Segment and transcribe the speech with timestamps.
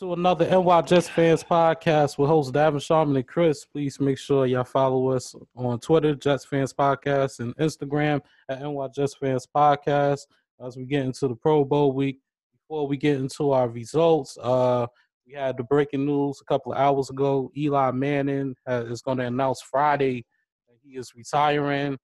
[0.00, 3.66] To another NY Jets Fans podcast with host Davin Sharman and Chris.
[3.66, 8.88] Please make sure y'all follow us on Twitter, Jets Fans Podcast, and Instagram at NY
[8.94, 10.20] Jets Fans Podcast
[10.58, 12.18] as we get into the Pro Bowl week.
[12.54, 14.86] Before we get into our results, uh,
[15.26, 17.52] we had the breaking news a couple of hours ago.
[17.54, 20.24] Eli Manning has, is going to announce Friday
[20.66, 21.98] that he is retiring.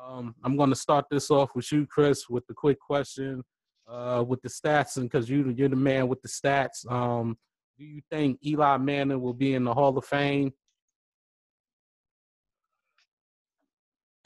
[0.00, 3.42] Um, I'm going to start this off with you, Chris, with the quick question
[3.90, 6.90] uh, with the stats, and because you you're the man with the stats.
[6.90, 7.36] Um,
[7.80, 10.52] do you think Eli Manning will be in the Hall of Fame?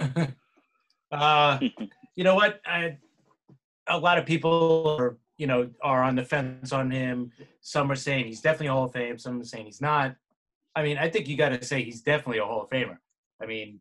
[1.12, 1.60] uh,
[2.16, 2.60] you know what?
[2.66, 2.98] I,
[3.86, 7.30] a lot of people are, you know, are on the fence on him.
[7.60, 9.18] Some are saying he's definitely a Hall of Fame.
[9.18, 10.16] Some are saying he's not.
[10.74, 12.98] I mean, I think you got to say he's definitely a Hall of Famer.
[13.40, 13.80] I mean,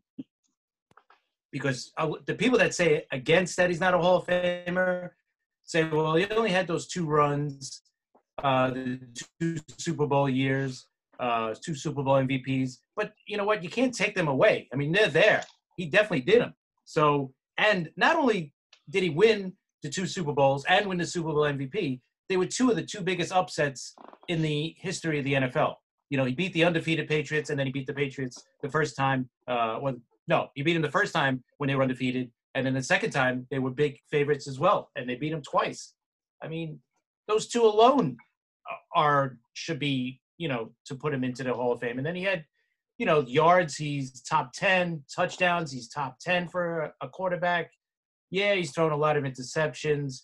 [1.50, 5.10] because uh, the people that say against that he's not a Hall of Famer
[5.64, 7.82] say, well, he only had those two runs,
[8.42, 9.00] uh, the
[9.40, 10.86] two Super Bowl years,
[11.20, 12.78] uh, two Super Bowl MVPs.
[12.96, 13.62] But you know what?
[13.62, 14.68] You can't take them away.
[14.72, 15.44] I mean, they're there.
[15.76, 16.54] He definitely did them.
[16.84, 18.52] So, and not only
[18.90, 22.46] did he win the two Super Bowls and win the Super Bowl MVP, they were
[22.46, 23.94] two of the two biggest upsets
[24.28, 25.74] in the history of the NFL.
[26.10, 28.96] You know, he beat the undefeated Patriots, and then he beat the Patriots the first
[28.96, 29.28] time.
[29.46, 29.96] Uh, well,
[30.28, 33.10] no, he beat them the first time when they were undefeated, and then the second
[33.10, 35.94] time, they were big favorites as well, and they beat them twice.
[36.42, 36.78] I mean,
[37.28, 38.16] those two alone
[38.94, 41.98] are should be you know to put him into the Hall of Fame.
[41.98, 42.44] And then he had
[42.98, 47.70] you know yards, he's top ten touchdowns, he's top ten for a quarterback.
[48.30, 50.20] Yeah, he's thrown a lot of interceptions.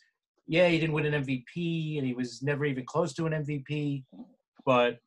[0.46, 4.04] Yeah, he didn't win an MVP, and he was never even close to an MVP.
[4.66, 4.98] But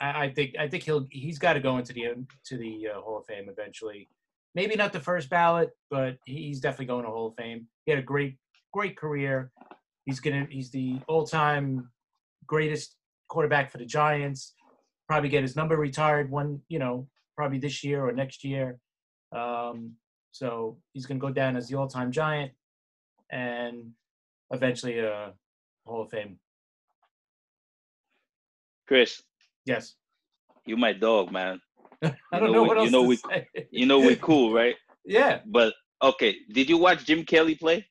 [0.00, 2.08] I, think I think he'll he's got to go into the
[2.46, 4.08] to the uh, Hall of Fame eventually
[4.54, 7.66] maybe not the first ballot, but he's definitely going to Hall of Fame.
[7.84, 8.36] He had a great,
[8.72, 9.50] great career.
[10.06, 11.90] He's gonna he's the all-time
[12.46, 12.96] greatest
[13.28, 14.54] quarterback for the Giants.
[15.08, 18.78] Probably get his number retired one, you know, probably this year or next year.
[19.34, 19.92] Um,
[20.32, 22.52] so he's gonna go down as the all-time Giant
[23.30, 23.92] and
[24.50, 25.32] eventually a
[25.86, 26.38] Hall of Fame.
[28.86, 29.22] Chris.
[29.64, 29.94] Yes.
[30.66, 31.60] You my dog, man.
[32.02, 33.48] I don't know, know what else you know to we, say.
[33.70, 34.76] You know we're cool, right?
[35.04, 35.40] Yeah.
[35.46, 37.86] But okay, did you watch Jim Kelly play?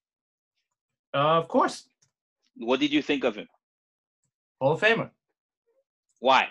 [1.13, 1.87] Uh, of course.
[2.55, 3.47] What did you think of him?
[4.61, 5.09] Hall of Famer.
[6.19, 6.47] Why?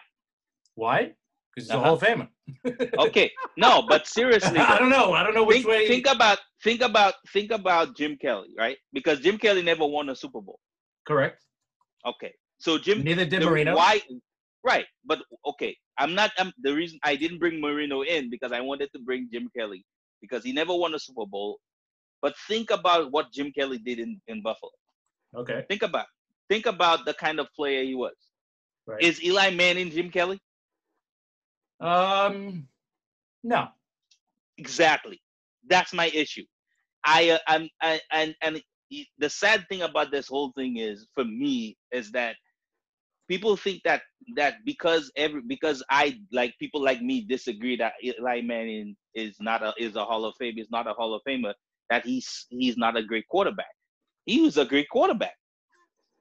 [0.74, 1.12] Why?
[1.54, 1.80] Because he's Uh-huh.
[1.80, 2.28] a Hall of Famer.
[2.98, 5.12] Okay, no, but seriously, I don't know.
[5.12, 5.86] I don't know which think, way.
[5.88, 8.76] think about think about think about Jim Kelly, right?
[8.92, 10.58] Because Jim Kelly never won a Super Bowl.
[11.06, 11.40] Correct.
[12.04, 13.76] Okay, so Jim Neither did the- Marino.
[13.76, 14.00] Why?
[14.64, 16.30] Right, but okay, I'm not.
[16.38, 19.84] I'm the reason I didn't bring Marino in because I wanted to bring Jim Kelly
[20.20, 21.58] because he never won a Super Bowl.
[22.20, 24.70] But think about what Jim Kelly did in, in Buffalo.
[25.36, 25.64] Okay.
[25.68, 26.06] Think about
[26.48, 28.14] think about the kind of player he was.
[28.86, 29.02] Right.
[29.02, 30.40] Is Eli Manning Jim Kelly?
[31.80, 32.68] um.
[33.42, 33.68] No.
[34.58, 35.20] Exactly.
[35.68, 36.44] That's my issue.
[37.04, 38.62] I uh, I'm I, and and
[39.18, 42.36] the sad thing about this whole thing is for me is that
[43.28, 44.02] people think that
[44.36, 49.62] that because every because I like people like me disagree that Eli Manning is not
[49.62, 51.54] a is a Hall of Fame is not a Hall of Famer
[51.90, 53.74] that he's he's not a great quarterback.
[54.26, 55.34] He was a great quarterback.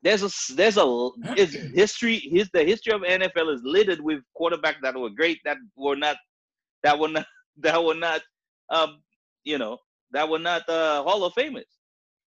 [0.03, 4.81] There's a there's a is history his the history of NFL is littered with quarterbacks
[4.81, 6.17] that were great that were not
[6.84, 7.25] that were not
[7.57, 8.22] that were not
[8.72, 9.01] um
[9.44, 9.78] you know
[10.11, 11.69] that were not uh, Hall of Famers.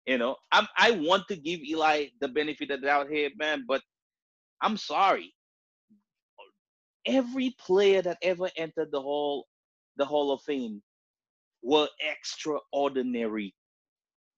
[0.06, 3.66] You know, I'm I want to give Eli the benefit of the doubt here, man,
[3.68, 3.82] but
[4.62, 5.34] I'm sorry.
[7.06, 9.48] Every player that ever entered the hall,
[9.98, 10.82] the Hall of Fame,
[11.64, 13.56] were extraordinary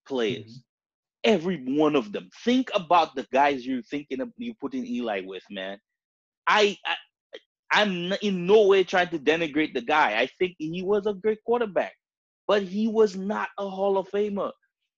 [0.08, 0.64] players.
[1.24, 2.30] Every one of them.
[2.44, 5.80] Think about the guys you're thinking of you putting Eli with, man.
[6.48, 6.96] I, I
[7.72, 10.20] I'm in no way trying to denigrate the guy.
[10.20, 11.94] I think he was a great quarterback,
[12.48, 14.52] but he was not a Hall of Famer.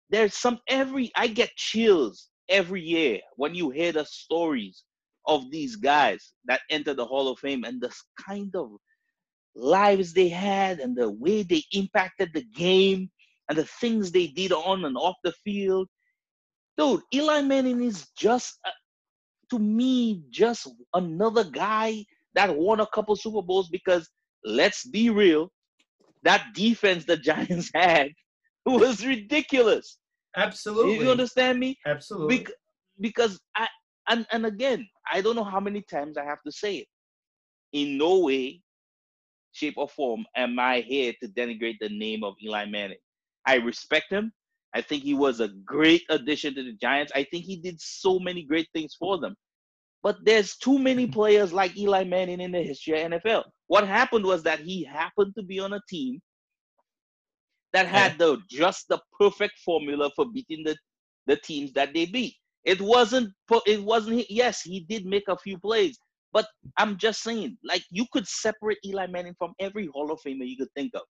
[0.09, 4.83] There's some every I get chills every year when you hear the stories
[5.25, 7.91] of these guys that enter the Hall of Fame and the
[8.27, 8.71] kind of
[9.55, 13.09] lives they had and the way they impacted the game
[13.49, 15.87] and the things they did on and off the field.
[16.77, 18.71] Dude, Eli Manning is just, uh,
[19.51, 24.09] to me, just another guy that won a couple Super Bowls because
[24.43, 25.51] let's be real,
[26.23, 28.09] that defense the Giants had
[28.65, 29.97] was ridiculous.
[30.35, 31.05] Absolutely.
[31.05, 31.77] You understand me?
[31.85, 32.39] Absolutely.
[32.39, 32.53] Bec-
[32.99, 33.67] because I
[34.09, 36.87] and and again, I don't know how many times I have to say it.
[37.73, 38.61] In no way,
[39.51, 42.97] shape, or form am I here to denigrate the name of Eli Manning.
[43.47, 44.31] I respect him.
[44.75, 47.13] I think he was a great addition to the Giants.
[47.15, 49.33] I think he did so many great things for them.
[50.03, 53.45] But there's too many players like Eli Manning in the history of NFL.
[53.67, 56.19] What happened was that he happened to be on a team
[57.71, 60.75] that had the just the perfect formula for beating the,
[61.25, 62.35] the teams that they beat.
[62.65, 63.31] It wasn't
[63.65, 65.97] it wasn't yes, he did make a few plays,
[66.33, 66.47] but
[66.77, 70.57] I'm just saying, like you could separate Eli Manning from every Hall of Famer you
[70.57, 71.03] could think of.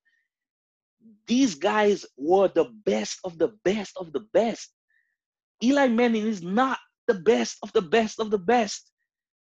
[1.27, 4.71] These guys were the best of the best of the best.
[5.63, 8.91] Eli Manning is not the best of the best of the best.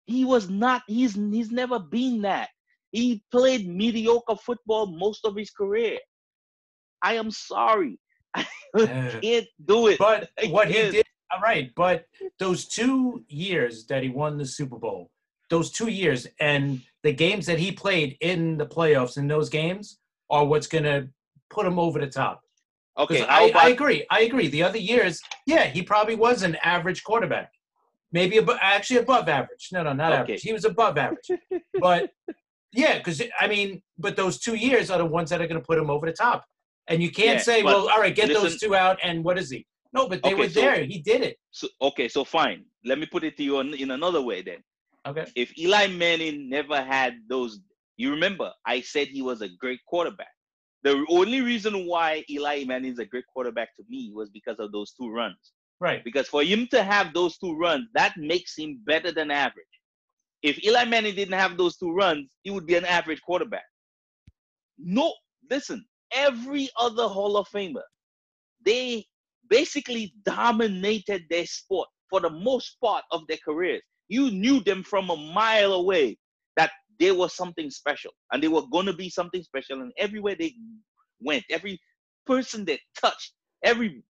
[0.06, 2.48] He was not, he's he's never been that.
[2.90, 5.98] He played mediocre football most of his career.
[7.02, 7.98] I am sorry.
[8.34, 9.98] I can't do it.
[9.98, 12.06] But what he did, all right, but
[12.38, 15.10] those two years that he won the Super Bowl,
[15.48, 19.98] those two years and the games that he played in the playoffs in those games
[20.28, 21.08] are what's going to
[21.50, 22.40] put him over the top.
[22.98, 24.06] Okay, I, about, I, agree.
[24.10, 24.48] I agree.
[24.48, 27.50] The other years, yeah, he probably was an average quarterback,
[28.12, 29.68] maybe ab- actually above average.
[29.72, 30.20] No, no, not okay.
[30.22, 30.42] average.
[30.42, 31.30] He was above average,
[31.80, 32.10] but
[32.72, 35.66] yeah, because I mean, but those two years are the ones that are going to
[35.66, 36.44] put him over the top.
[36.88, 39.38] And you can't yeah, say, well, all right, get listen, those two out, and what
[39.38, 39.66] is he?
[39.92, 40.76] No, but they okay, were there.
[40.76, 41.36] So, he did it.
[41.52, 42.64] So okay, so fine.
[42.84, 44.58] Let me put it to you in, in another way then.
[45.06, 45.26] Okay.
[45.36, 47.60] If Eli Manning never had those,
[47.96, 50.28] you remember I said he was a great quarterback.
[50.82, 54.72] The only reason why Eli Manning is a great quarterback to me was because of
[54.72, 55.52] those two runs.
[55.78, 56.02] Right.
[56.04, 59.66] Because for him to have those two runs, that makes him better than average.
[60.42, 63.64] If Eli Manning didn't have those two runs, he would be an average quarterback.
[64.78, 65.12] No,
[65.50, 67.82] listen, every other Hall of Famer,
[68.64, 69.04] they
[69.48, 73.82] basically dominated their sport for the most part of their careers.
[74.08, 76.16] You knew them from a mile away
[76.56, 80.36] that they were something special and they were going to be something special and everywhere
[80.38, 80.54] they
[81.20, 81.80] went every
[82.26, 83.32] person they touched
[83.64, 84.02] every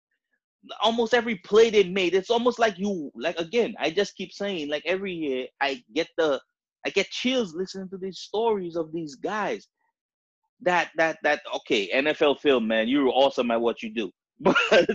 [0.83, 4.69] almost every play they made it's almost like you like again i just keep saying
[4.69, 6.39] like every year i get the
[6.87, 9.69] i get chills listening to these stories of these guys.
[10.63, 14.11] That that that okay nfl film man you're awesome at what you do.
[14.71, 14.89] But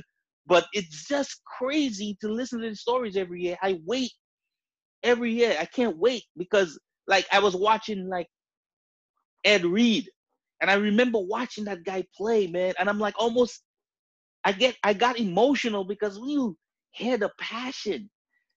[0.47, 3.57] but it's just crazy to listen to the stories every year.
[3.63, 4.11] I wait
[5.03, 5.57] every year.
[5.59, 8.27] I can't wait because like I was watching like
[9.43, 10.09] Ed Reed,
[10.61, 13.61] and I remember watching that guy play, man, and I'm like almost
[14.45, 16.55] I get I got emotional because you
[16.91, 18.09] hear the passion,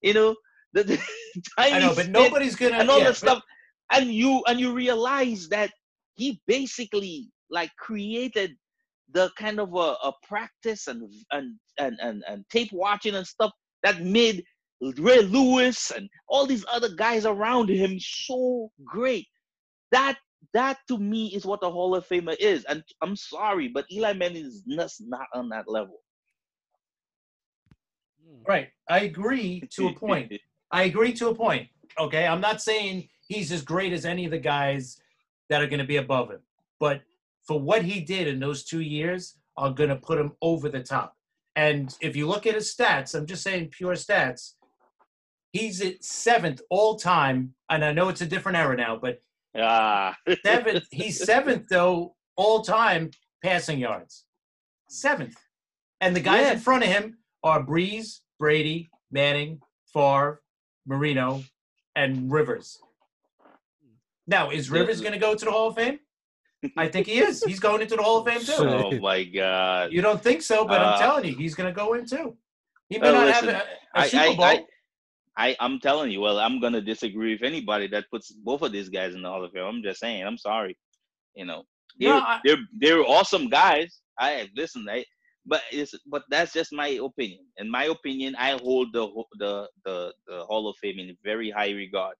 [0.03, 0.37] you know,
[0.75, 0.99] the, the
[1.56, 3.43] I know, but nobody's gonna and all yeah, that stuff,
[3.91, 5.71] and you and you realize that
[6.15, 8.55] he basically like created
[9.12, 13.51] the kind of a, a practice and, and and and and tape watching and stuff
[13.83, 14.44] that made
[14.81, 19.27] Ray Lewis and all these other guys around him so great.
[19.93, 20.19] That
[20.55, 22.65] that to me is what the Hall of Famer is.
[22.65, 25.99] And I'm sorry, but Eli Manning is just not on that level.
[28.25, 28.43] Hmm.
[28.47, 28.69] Right.
[28.89, 30.33] I agree to a point.
[30.71, 31.69] I agree to a point.
[31.99, 32.27] Okay.
[32.27, 35.01] I'm not saying he's as great as any of the guys
[35.51, 36.41] that are going to be above him.
[36.79, 37.03] But
[37.47, 40.81] for what he did in those two years, are going to put him over the
[40.81, 41.15] top.
[41.57, 44.53] And if you look at his stats, I'm just saying pure stats,
[45.52, 49.20] He's at seventh all time, and I know it's a different era now, but
[49.58, 50.17] ah.
[50.44, 50.84] seventh.
[50.90, 53.10] He's seventh though all time
[53.43, 54.24] passing yards.
[54.88, 55.36] Seventh,
[56.00, 56.52] and the guys yeah.
[56.52, 59.60] in front of him are Brees, Brady, Manning,
[59.93, 60.40] Favre,
[60.86, 61.43] Marino,
[61.96, 62.78] and Rivers.
[64.26, 65.98] Now, is Rivers going to go to the Hall of Fame?
[66.76, 67.43] I think he is.
[67.44, 68.52] He's going into the Hall of Fame too.
[68.58, 69.93] Oh my God!
[69.93, 72.36] You don't think so, but uh, I'm telling you, he's going to go in too.
[72.88, 74.44] He may uh, not listen, have a, a Super Bowl.
[74.44, 74.64] I, I,
[75.39, 79.15] I'm telling you, well, I'm gonna disagree with anybody that puts both of these guys
[79.15, 79.65] in the Hall of Fame.
[79.65, 80.77] I'm just saying, I'm sorry.
[81.35, 81.63] You know,
[81.99, 84.01] they're no, I, they're, they're awesome guys.
[84.19, 85.05] I listen, I
[85.47, 87.47] but it's but that's just my opinion.
[87.57, 91.71] In my opinion, I hold the the the, the Hall of Fame in very high
[91.71, 92.17] regard.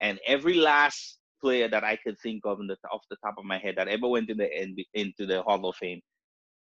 [0.00, 3.44] And every last player that I could think of in the off the top of
[3.44, 6.00] my head that ever went in the into the Hall of Fame,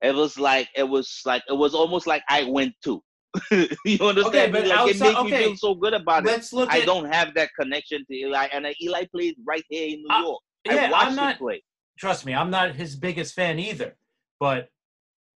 [0.02, 3.02] it was like it was like it was almost like I went to.
[3.84, 4.26] you understand?
[4.26, 5.30] Okay, but like outside, it makes okay.
[5.30, 6.56] me feel so good about Let's it.
[6.56, 10.02] Look I at, don't have that connection to Eli, and Eli plays right here in
[10.02, 10.42] New uh, York.
[10.66, 11.62] Yeah, I am not, play.
[11.98, 13.96] Trust me, I'm not his biggest fan either.
[14.40, 14.68] But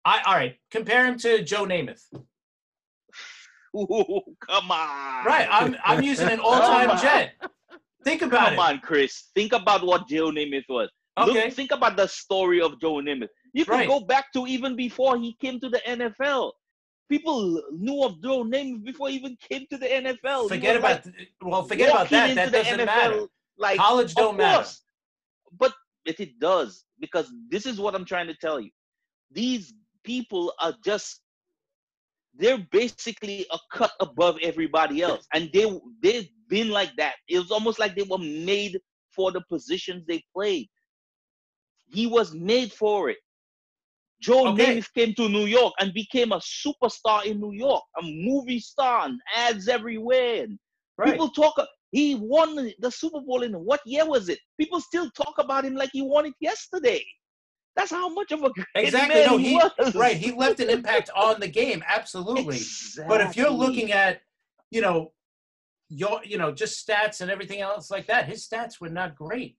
[0.04, 2.02] I all right, compare him to Joe Namath.
[3.76, 5.24] Ooh, come on.
[5.24, 7.32] Right, I'm I'm using an all-time Jet.
[8.04, 8.56] Think about come it.
[8.56, 9.30] Come on, Chris.
[9.34, 10.90] Think about what Joe Namath was.
[11.18, 11.44] Okay.
[11.46, 13.28] Look, think about the story of Joe Namath.
[13.52, 13.88] You can right.
[13.88, 16.52] go back to even before he came to the NFL
[17.08, 20.48] people knew of Joe Namath before he even came to the NFL.
[20.48, 22.34] Forget about like, well, forget about that.
[22.34, 23.26] That doesn't NFL, matter.
[23.58, 24.68] Like college don't matter.
[25.58, 25.72] But
[26.04, 28.70] it, it does because this is what I'm trying to tell you.
[29.30, 31.20] These people are just
[32.38, 35.66] they're basically a cut above everybody else, and they
[36.02, 37.14] they've been like that.
[37.28, 38.78] It was almost like they were made
[39.14, 40.68] for the positions they played.
[41.88, 43.18] He was made for it.
[44.20, 44.76] Joe Okay.
[44.78, 49.06] Namath came to New York and became a superstar in New York, a movie star,
[49.06, 50.44] and ads everywhere.
[50.44, 50.58] And
[50.98, 51.12] Right.
[51.12, 51.54] People talk.
[51.92, 54.38] He won the Super Bowl in what year was it?
[54.58, 57.04] People still talk about him like he won it yesterday.
[57.76, 59.14] That's how much of a great Exactly.
[59.20, 59.94] man No, he, was.
[59.94, 60.16] right.
[60.16, 61.84] He left an impact on the game.
[61.86, 62.58] Absolutely.
[63.06, 64.22] But if you're looking at,
[64.70, 65.12] you know,
[65.88, 69.56] your you know just stats and everything else like that, his stats were not great.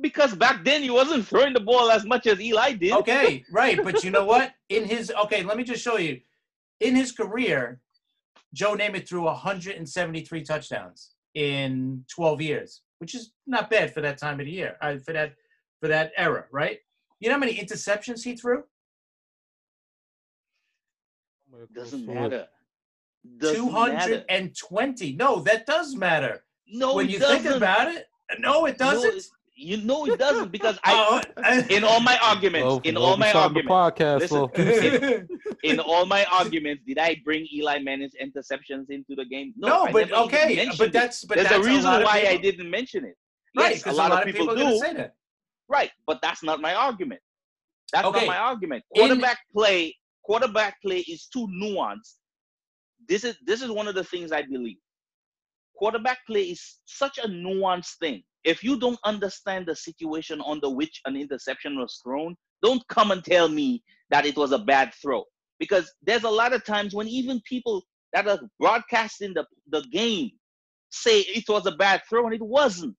[0.00, 2.92] Because back then he wasn't throwing the ball as much as Eli did.
[2.92, 3.82] Okay, right.
[3.82, 4.52] But you know what?
[4.68, 6.20] In his okay, let me just show you.
[6.80, 7.80] In his career,
[8.54, 14.38] Joe Namath threw 173 touchdowns in 12 years, which is not bad for that time
[14.38, 14.76] of the year.
[14.80, 15.34] Uh, for that
[15.80, 16.78] for that era, right?
[17.20, 18.64] You know how many interceptions he threw?
[21.74, 22.46] Doesn't matter.
[23.38, 25.14] Doesn't Two hundred matter.
[25.16, 26.44] No, that does matter.
[26.68, 27.42] No, when you doesn't.
[27.42, 28.06] think about it,
[28.38, 29.24] no, it doesn't.
[29.58, 33.68] You know it doesn't because I, Oh, in all my arguments, in all my arguments,
[33.70, 34.20] podcast.
[34.20, 35.28] Listen.
[35.28, 39.52] so- in all my arguments, did I bring Eli Manning's interceptions into the game?
[39.56, 42.36] no, I but okay, but that's but There's that's a reason lot of why I
[42.36, 43.16] didn't mention it.
[43.56, 44.78] Right, Yes, a because lot, of people people, are going to do.
[44.78, 45.14] say that.
[45.68, 47.20] Right, but that's not my argument.
[47.92, 48.20] That's Okay.
[48.20, 48.84] not my argument.
[48.94, 52.14] In- Quarterback play, quarterback play is too nuanced.
[53.08, 54.76] This is this is one of the things I believe.
[55.76, 58.22] Quarterback play is such a nuanced thing.
[58.48, 63.22] If you don't understand the situation under which an interception was thrown, don't come and
[63.22, 65.24] tell me that it was a bad throw.
[65.60, 70.30] Because there's a lot of times when even people that are broadcasting the, the game
[70.90, 72.96] say it was a bad throw and it wasn't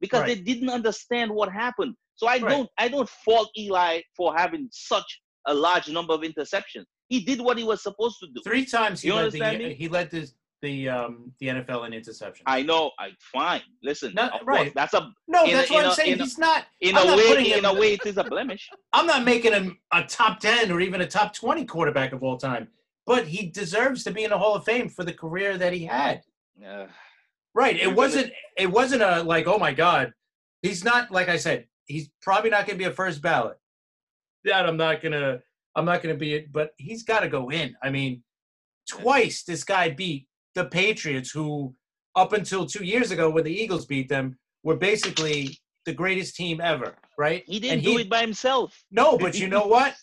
[0.00, 1.94] because they didn't understand what happened.
[2.14, 2.48] So I Right.
[2.50, 6.84] don't I don't fault Eli for having such a large number of interceptions.
[7.08, 8.40] He did what he was supposed to do.
[8.44, 9.74] Three times he You led the me?
[9.74, 10.30] he led the
[10.62, 12.44] the um the NFL in interception.
[12.46, 12.92] I know.
[12.98, 13.60] I fine.
[13.82, 14.72] Listen, No, of course, right.
[14.74, 16.12] that's a no, in a- that's what I'm saying.
[16.12, 16.64] in a- He's not.
[16.80, 17.52] in I'm a not way.
[17.52, 18.70] In a way, it is a blemish.
[18.92, 22.36] I'm not making him a top ten or even a top twenty quarterback of all
[22.38, 22.68] time,
[23.06, 25.84] but he deserves to be in the Hall of Fame for the career that he
[25.84, 26.22] had.
[26.66, 26.86] Uh,
[27.54, 27.76] Right.
[27.78, 28.32] It wasn't.
[28.56, 29.46] It wasn't a like.
[29.46, 30.12] Oh my God.
[30.62, 31.10] He's not.
[31.10, 33.58] Like I said, he's probably not going to be a first ballot.
[34.44, 35.40] That I'm not gonna.
[35.76, 36.50] I'm not going to be it.
[36.52, 37.74] But he's got to go in.
[37.82, 38.22] I mean,
[38.88, 41.74] twice this guy beat the Patriots, who
[42.16, 46.60] up until two years ago, when the Eagles beat them, were basically the greatest team
[46.60, 46.94] ever.
[47.18, 47.42] Right.
[47.46, 48.84] he didn't And do it by himself.
[48.90, 49.94] No, but you know what?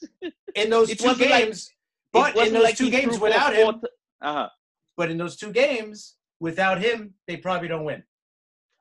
[0.55, 1.69] In those two wasn't like- games,
[2.13, 3.81] but in those two games without him,
[4.21, 4.49] Uh huh.
[4.97, 8.03] but in those two games without him, they probably don't win.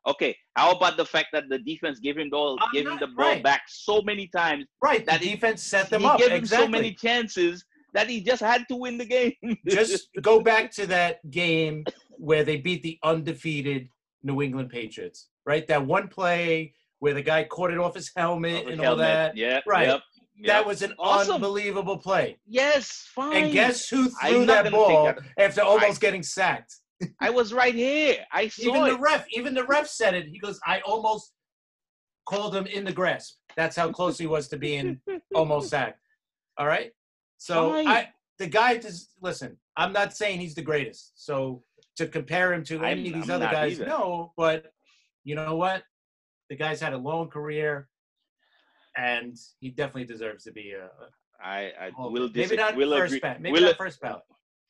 [0.06, 0.36] Okay.
[0.56, 3.26] How about the fact that the defense gave him the ball, gave him the ball
[3.26, 3.42] right.
[3.42, 4.64] back so many times?
[4.82, 5.04] Right.
[5.06, 6.18] That the defense set them he up.
[6.18, 6.66] gave him exactly.
[6.66, 7.64] so many chances
[7.94, 9.32] that he just had to win the game.
[9.66, 11.84] Just go back to that game
[12.18, 13.88] where they beat the undefeated
[14.22, 15.28] New England Patriots.
[15.46, 15.66] Right.
[15.66, 19.36] That one play where the guy caught it off his helmet and all that.
[19.36, 19.60] Yeah.
[19.66, 19.88] Right.
[19.88, 20.02] Yep,
[20.46, 21.36] That was an Awesome.
[21.36, 22.38] unbelievable play.
[22.46, 23.08] yes.
[23.14, 23.44] Fine.
[23.44, 25.18] And guess who threw that ball that.
[25.38, 26.74] after almost getting sacked?
[27.20, 28.18] I was right here.
[28.32, 28.90] I saw Even it.
[28.90, 30.26] the ref, even the ref said it.
[30.26, 31.32] He goes, I almost
[32.28, 33.36] called him in the grasp.
[33.56, 35.00] That's how close he was to being
[35.34, 36.00] almost sacked.
[36.58, 36.90] All right.
[37.38, 37.74] So.
[37.74, 41.12] I the guy just listen, I'm not saying he's the greatest.
[41.26, 41.62] So
[41.96, 43.86] to compare him to I'm- any of these I'm other guys, either.
[43.86, 44.72] no, but
[45.24, 45.82] you know what?
[46.48, 47.88] The guy's had a long career
[48.96, 50.88] and he definitely deserves to be a,
[51.44, 52.12] I, I will Fame.
[52.14, 52.56] maybe disagree.
[52.56, 53.30] not will first agree.
[53.40, 54.22] Maybe will not first ballot.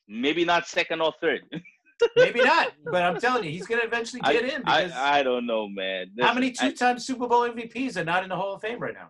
[0.07, 1.41] Maybe not second or third.
[2.15, 2.73] Maybe not.
[2.85, 5.67] But I'm telling you, he's gonna eventually I, get in because I, I don't know,
[5.67, 6.11] man.
[6.21, 9.09] how many two-time Super Bowl MVPs are not in the Hall of Fame right now?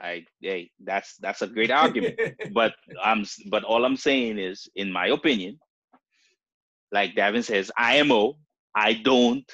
[0.00, 2.18] I, hey, that's that's a great argument.
[2.52, 5.58] but I'm but all I'm saying is, in my opinion,
[6.90, 8.36] like Davin says, IMO,
[8.74, 9.50] I don't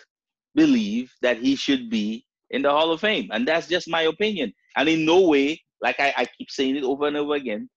[0.54, 4.52] believe that he should be in the Hall of Fame, and that's just my opinion.
[4.76, 7.68] And in no way, like I, I keep saying it over and over again,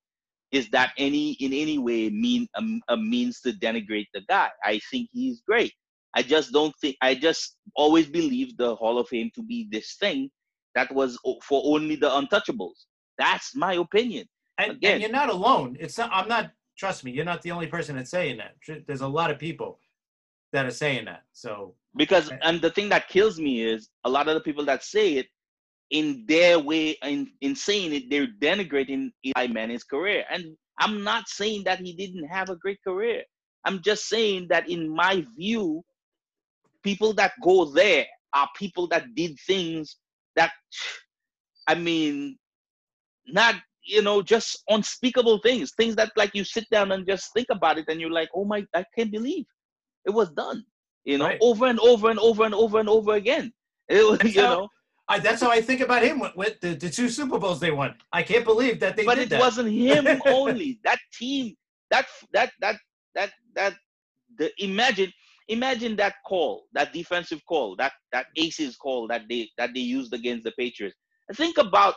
[0.51, 4.49] is that any in any way mean a, a means to denigrate the guy.
[4.63, 5.73] I think he's great.
[6.15, 6.97] I just don't think.
[7.01, 10.29] I just always believe the Hall of Fame to be this thing
[10.75, 12.85] that was for only the untouchables.
[13.17, 14.25] That's my opinion.
[14.57, 14.93] And, Again.
[14.93, 15.77] and you're not alone.
[15.79, 16.09] It's not.
[16.13, 16.51] I'm not.
[16.77, 18.85] Trust me, you're not the only person that's saying that.
[18.87, 19.79] There's a lot of people
[20.51, 21.23] that are saying that.
[21.33, 24.83] So because and the thing that kills me is a lot of the people that
[24.83, 25.27] say it
[25.89, 31.27] in their way in, in saying it they're denigrating eli manning's career and i'm not
[31.27, 33.21] saying that he didn't have a great career
[33.65, 35.83] i'm just saying that in my view
[36.81, 39.97] people that go there are people that did things
[40.35, 40.51] that
[41.67, 42.37] i mean
[43.27, 47.47] not you know just unspeakable things things that like you sit down and just think
[47.49, 49.45] about it and you're like oh my i can't believe
[50.05, 50.63] it was done
[51.03, 51.39] You know, Right.
[51.41, 53.45] over and over and over and over and over again.
[53.97, 54.67] It was, That's you how- know,
[55.13, 57.71] I, that's how I think about him with, with the, the two Super Bowls they
[57.81, 57.91] won.
[58.19, 59.39] I can't believe that they but it that.
[59.45, 60.05] wasn't him
[60.39, 60.69] only.
[60.87, 61.45] That team,
[61.93, 62.75] that that that
[63.15, 63.73] that that
[64.39, 65.11] the imagine
[65.51, 70.13] imagine that call, that defensive call, that that aces call that they that they used
[70.13, 70.95] against the Patriots.
[71.27, 71.95] And think about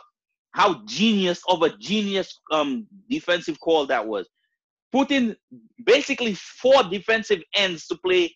[0.51, 4.29] how genius of a genius um defensive call that was.
[4.91, 5.35] Putting
[5.85, 8.33] basically four defensive ends to play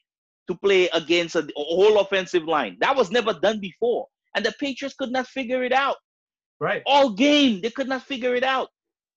[0.48, 2.78] to play against a, a whole offensive line.
[2.82, 4.08] That was never done before.
[4.36, 5.96] And the Patriots could not figure it out
[6.60, 6.82] right.
[6.86, 7.62] all game.
[7.62, 8.70] They could not figure it out.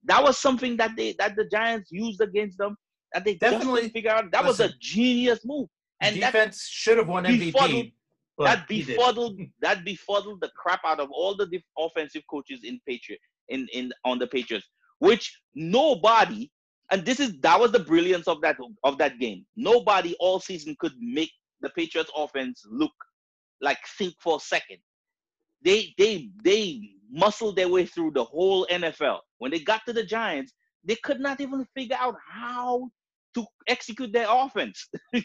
[0.05, 2.77] That was something that they that the Giants used against them
[3.13, 3.89] that they Definitely.
[3.91, 4.31] figure out.
[4.33, 5.69] That was a genius move,
[6.03, 7.93] and Defense should have won MVP.
[8.39, 13.21] that befuddled that befuddled the crap out of all the def- offensive coaches in Patriot
[13.49, 14.67] in in on the Patriots,
[14.99, 16.51] which nobody.
[16.91, 19.47] And this is that was the brilliance of that of that game.
[19.57, 21.31] Nobody all season could make
[21.61, 22.93] the Patriots offense look
[23.61, 24.79] like think for a second.
[25.65, 29.21] They they they muscled their way through the whole NFL.
[29.39, 30.53] When they got to the Giants,
[30.85, 32.91] they could not even figure out how
[33.35, 34.89] to execute their offense.
[35.13, 35.23] and,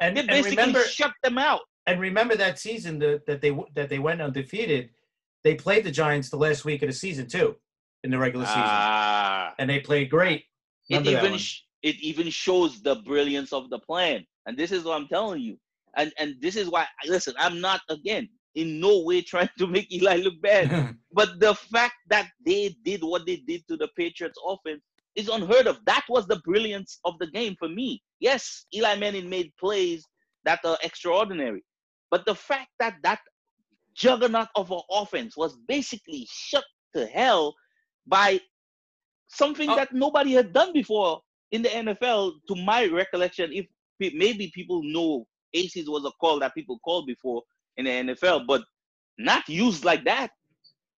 [0.00, 1.60] They and basically remember, shut them out.
[1.86, 4.90] and remember that season that, that they that they went undefeated.
[5.44, 7.56] They played the Giants the last week of the season too,
[8.04, 10.44] in the regular season, Ah, and they played great.
[10.90, 14.84] it Remember even sh- it even shows the brilliance of the plan, and this is
[14.84, 15.56] what I'm telling you.
[15.96, 19.92] And and this is why listen, I'm not again in no way trying to make
[19.92, 20.96] Eli look bad.
[21.12, 24.82] But the fact that they did what they did to the Patriots offense
[25.16, 25.78] is unheard of.
[25.86, 28.02] That was the brilliance of the game for me.
[28.20, 30.04] Yes, Eli Manning made plays
[30.44, 31.64] that are extraordinary.
[32.10, 33.20] But the fact that that
[33.94, 37.54] juggernaut of an offense was basically shut to hell
[38.06, 38.40] by
[39.28, 39.76] something Oh.
[39.76, 41.20] that nobody had done before
[41.52, 43.66] in the NFL, to my recollection, if
[43.98, 47.42] maybe people know aces was a call that people called before
[47.76, 48.62] in the NFL, but
[49.18, 50.30] not used like that.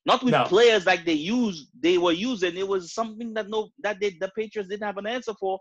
[0.05, 0.45] Not with No.
[0.45, 2.57] players like they used, they were using.
[2.57, 5.61] It was something that no that they, the Patriots didn't have an answer for,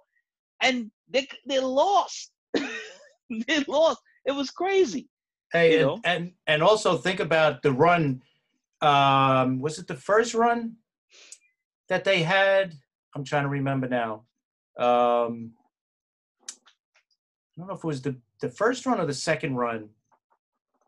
[0.61, 2.31] and they they lost.
[2.53, 3.99] they lost.
[4.25, 5.07] It was crazy.
[5.53, 5.99] Hey, and, know?
[6.05, 8.23] and and also think about the run.
[8.81, 10.77] Um, was it the first run
[11.89, 12.73] that they had?
[13.15, 14.23] I'm trying to remember now.
[14.79, 15.53] Um,
[16.49, 19.89] I don't know if it was the the first run or the second run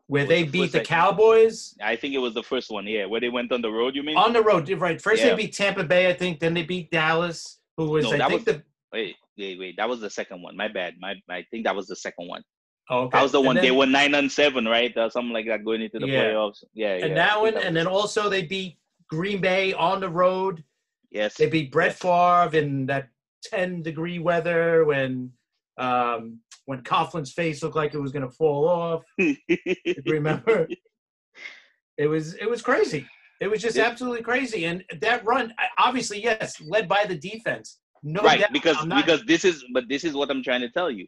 [0.06, 3.20] where they the beat the Cowboys I think it was the first one, yeah, where
[3.20, 3.94] they went on the road.
[3.96, 4.16] You mean?
[4.16, 4.68] on the road.
[4.70, 5.30] Right, first Yeah.
[5.30, 6.40] they beat Tampa Bay, I think.
[6.40, 8.62] Then they beat Dallas, who was No, I that think was- the.
[8.92, 9.76] wait, wait, wait.
[9.78, 10.56] That was the second one.
[10.56, 10.94] My bad.
[11.00, 12.42] My, I think that was the second one.
[12.90, 13.16] Oh, okay.
[13.16, 13.56] That was the And one.
[13.56, 16.24] they then- were nine and seven, right, or something like that, going into the Yeah.
[16.24, 16.62] playoffs.
[16.74, 17.04] Yeah, yeah.
[17.06, 20.62] and I that one, was and then also they beat Green Bay on the road.
[21.10, 23.08] yes, They beat Brett Favre in that
[23.44, 25.32] 10 degree weather when
[25.78, 29.02] um, when Coughlin's face looked like it was going to fall off.
[30.06, 30.68] Remember?
[31.96, 33.06] It was it was crazy.
[33.40, 33.84] It was just Yeah.
[33.84, 34.64] absolutely crazy.
[34.64, 37.78] And that run, obviously, yes, led by the defense.
[38.02, 38.52] No right doubt.
[38.52, 41.06] because not- because this is but this is what i'm trying to tell you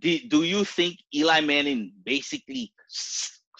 [0.00, 2.72] do, do you think eli manning basically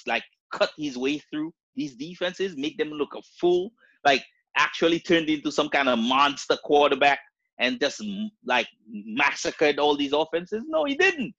[0.07, 3.71] like cut his way through these defenses make them look a fool
[4.05, 4.25] like
[4.57, 7.21] actually turned into some kind of monster quarterback
[7.59, 8.03] and just
[8.45, 11.35] like massacred all these offenses no he didn't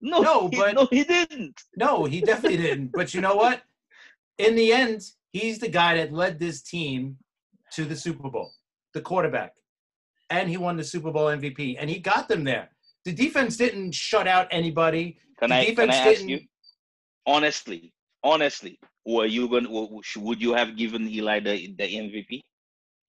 [0.00, 2.90] no No, he, but- no he didn't No, he definitely didn't.
[3.00, 3.62] But you know what?
[4.38, 5.00] In the end,
[5.32, 7.16] he's the guy that led this team
[7.72, 8.50] to the Super Bowl,
[8.92, 9.52] the quarterback.
[10.28, 11.76] And he won the Super Bowl MVP.
[11.80, 12.68] And he got them there.
[13.06, 15.18] The defense didn't shut out anybody.
[15.40, 16.40] can The i can i ask didn't- you
[17.26, 22.40] honestly honestly were you going to would you have given eli the, the mvp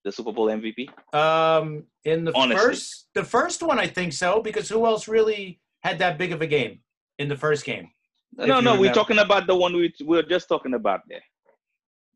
[0.03, 2.55] the super bowl mvp Um, in the Honestly.
[2.65, 6.41] first, the first one, I think so, because who else really had that big of
[6.41, 6.79] a game
[7.19, 7.89] in the first game?
[8.33, 8.79] No, no.
[8.79, 11.23] We're talking about the one we we were just talking about there.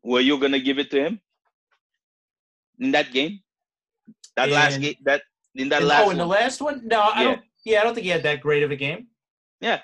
[0.04, 1.20] Were you gonna give it to him
[2.78, 3.40] in that game?
[4.36, 4.94] That last game.
[5.04, 5.22] That
[5.54, 6.86] in that In- last oh, in the last one?
[6.86, 7.24] No, I Yeah.
[7.28, 7.40] don't.
[7.64, 9.06] Yeah, I don't think he had that great of a game.
[9.60, 9.80] Yeah,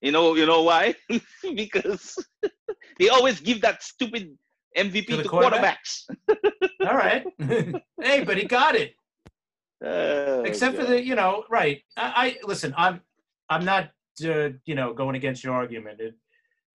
[0.00, 0.94] you know, you know why?
[1.54, 2.16] because
[2.98, 4.36] they always give that stupid
[4.76, 5.80] MVP To to, quarterback?
[5.84, 6.46] quarterbacks.
[6.86, 7.24] All right.
[8.02, 8.94] hey, but he got it.
[9.84, 13.00] Oh, except for the you know right i, I listen i'm
[13.50, 13.90] i'm not
[14.24, 16.14] uh, you know going against your argument it,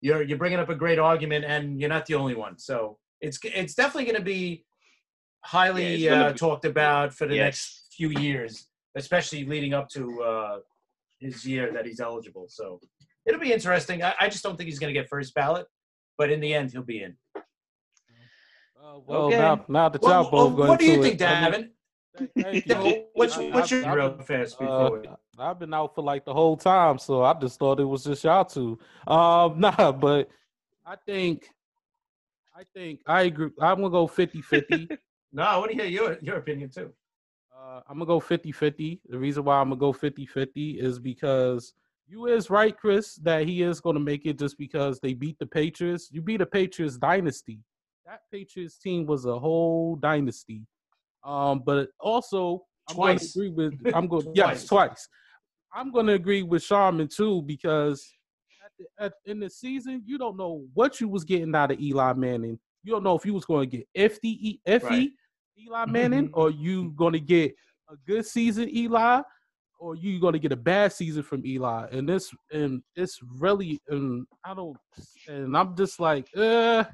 [0.02, 3.40] you're you're bringing up a great argument and you're not the only one so it's
[3.46, 4.66] it's definitely going to be
[5.46, 7.46] highly Yeah, uh, be- talked about for the Yes.
[7.46, 10.58] next few years especially leading up to uh,
[11.20, 12.82] his year that he's eligible so
[13.26, 15.66] it'll be interesting i, I just don't think he's going to get first ballot
[16.18, 17.16] but in the end he'll be in
[18.82, 19.38] Uh, well, Okay.
[19.38, 21.50] now, now that Well, y'all both well, going what do you into think it, I
[21.50, 21.72] mean, davin
[22.44, 23.06] Thank you.
[23.14, 25.00] what's I- what's I- your I- real fast Uh, before?
[25.02, 25.10] we-
[25.40, 28.24] I've been out for like the whole time, so I just thought it was just
[28.24, 28.80] y'all two.
[29.08, 30.30] Um, nah, but
[30.86, 31.48] I think,
[32.56, 33.52] I think I agree.
[33.62, 34.98] I'm gonna go 50-50.
[35.34, 36.92] No, I want to hear your your opinion too.
[37.56, 39.02] Uh, I'm gonna go 50-50.
[39.10, 41.74] The reason why I'm gonna go 50-50 is because
[42.08, 45.46] you is right, Chris, that he is gonna make it just because they beat the
[45.46, 46.10] Patriots.
[46.12, 47.60] You beat the Patriots dynasty.
[48.08, 50.62] That Patriots team was a whole dynasty.
[51.26, 53.36] Um, but also I'm going to Twice.
[53.36, 55.10] agree with I'm going yes twice.
[55.74, 58.10] I'm going to agree with Sharman too because
[58.66, 61.82] at the, at, in the season you don't know what you was getting out of
[61.82, 62.58] Eli Manning.
[62.82, 65.10] You don't know if you was going to get iffy Right.
[65.60, 67.54] Eli Manning or you going to get
[67.90, 69.22] a good season Eli
[69.80, 71.88] or you're going to get a bad season from Eli.
[71.92, 74.78] And this and it's really and I don't
[75.28, 76.86] and I'm just like uh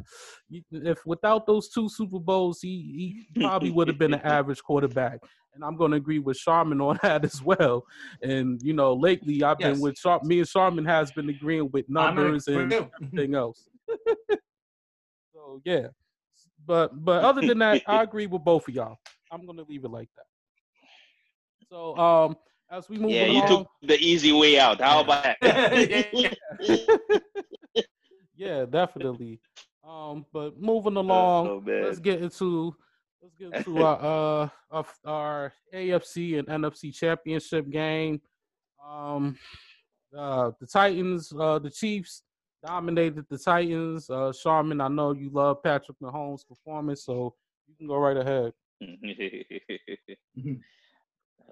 [0.71, 5.19] if without those two Super Bowls he he probably would have been an average quarterback.
[5.55, 7.83] And I'm going to agree with Sharman on that as well.
[8.21, 11.87] And you know, lately I've been with Shar- me and Sharman has been agreeing with
[11.89, 12.89] numbers and you.
[13.01, 13.69] everything else.
[15.33, 15.87] so yeah,
[16.65, 18.97] but but other than that, I agree with both of y'all.
[19.31, 20.25] I'm gonna leave it like that.
[21.69, 22.35] So um,
[22.73, 24.81] as we move Yeah, you took the easy way out.
[24.81, 26.35] How about Yeah.
[26.59, 27.21] that?
[28.35, 29.39] yeah, definitely.
[29.87, 32.75] Um, but moving along, oh, let's get into
[33.21, 38.21] let's get into our uh our AFC and NFC championship game.
[38.83, 39.37] Um,
[40.17, 42.23] uh, the Titans, uh, the Chiefs
[42.65, 44.09] dominated the Titans.
[44.09, 47.35] Uh, Sharman, I know you love Patrick Mahomes' performance, so
[47.67, 48.53] you can go right ahead.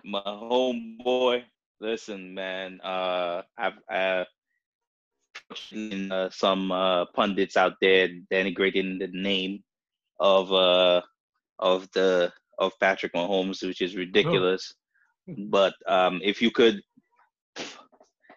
[0.04, 1.44] My homeboy.
[1.80, 2.80] Listen, man.
[2.82, 4.26] Uh, I've uh,
[5.56, 9.64] seen uh, some uh, pundits out there denigrating the name
[10.20, 11.02] of uh
[11.60, 14.74] of the of Patrick Mahomes, which is ridiculous.
[15.50, 16.82] But um, if you could,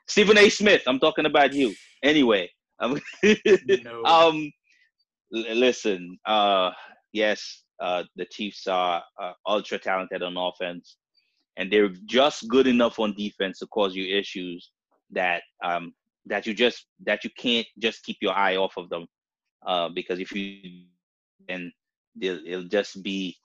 [0.08, 0.48] Stephen A.
[0.48, 1.74] Smith, I'm talking about you.
[2.02, 3.00] Anyway, um,
[3.66, 4.04] No.
[4.06, 4.50] um,
[5.34, 6.70] l- listen, uh,
[7.12, 10.96] yes, uh, the Chiefs are uh, ultra talented on offense,
[11.56, 14.70] and they're just good enough on defense to cause you issues
[15.10, 15.94] that um,
[16.26, 19.06] that you just that you can't just keep your eye off of them,
[19.66, 20.84] uh, because if you
[21.48, 21.72] then
[22.20, 23.36] it'll just be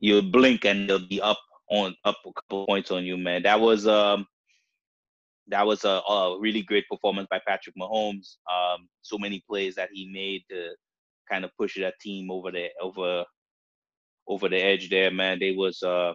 [0.00, 1.38] you'll blink and they'll be up
[1.70, 3.42] on up a couple points on you, man.
[3.42, 4.26] That was um
[5.48, 8.36] that was a, a really great performance by Patrick Mahomes.
[8.52, 10.74] Um, so many plays that he made to
[11.30, 13.24] kind of push that team over the over
[14.26, 15.38] over the edge there, man.
[15.38, 16.12] They was uh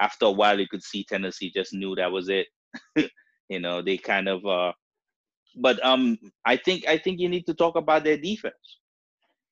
[0.00, 2.46] after a while you could see Tennessee just knew that was it.
[3.48, 4.72] you know, they kind of uh
[5.56, 8.78] but um I think I think you need to talk about their defense.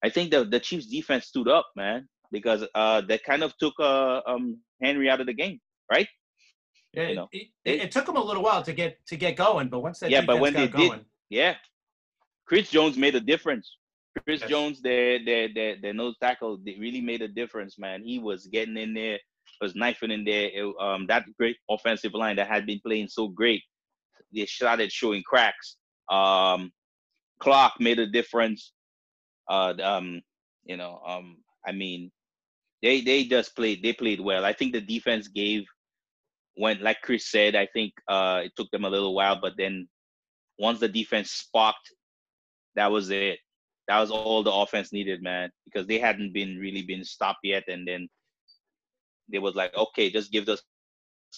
[0.04, 3.74] I think the the Chiefs defense stood up, man, because uh they kind of took
[3.78, 5.60] uh um Henry out of the game,
[5.92, 6.08] right?
[6.92, 9.36] Yeah, you know, it, it, it took them a little while to get to get
[9.36, 11.54] going, but once that Yeah, but when they did- Yeah.
[12.46, 13.78] Chris Jones made a difference.
[14.26, 14.50] Chris Yes.
[14.50, 18.04] Jones, their their their their nose tackle, they really made a difference, man.
[18.04, 19.18] He was getting in there,
[19.62, 20.50] was knifing in there.
[20.52, 23.62] It- um, that great offensive line that had been playing so great,
[24.34, 25.76] they started showing cracks.
[26.10, 26.72] Um,
[27.40, 28.72] Clark made a difference.
[29.48, 30.20] Uh, um,
[30.64, 32.10] you know, um, I mean,
[32.82, 33.82] they they just played.
[33.82, 34.44] They played well.
[34.44, 35.64] I think the defense gave
[36.54, 39.88] when, like Chris said, I think uh, it took them a little while, but then
[40.58, 41.94] once the defense sparked,
[42.74, 43.38] that was it.
[43.88, 47.64] That was all the offense needed, man, because they hadn't been really been stopped yet,
[47.68, 48.08] and then
[49.30, 50.62] they was like, okay, just give us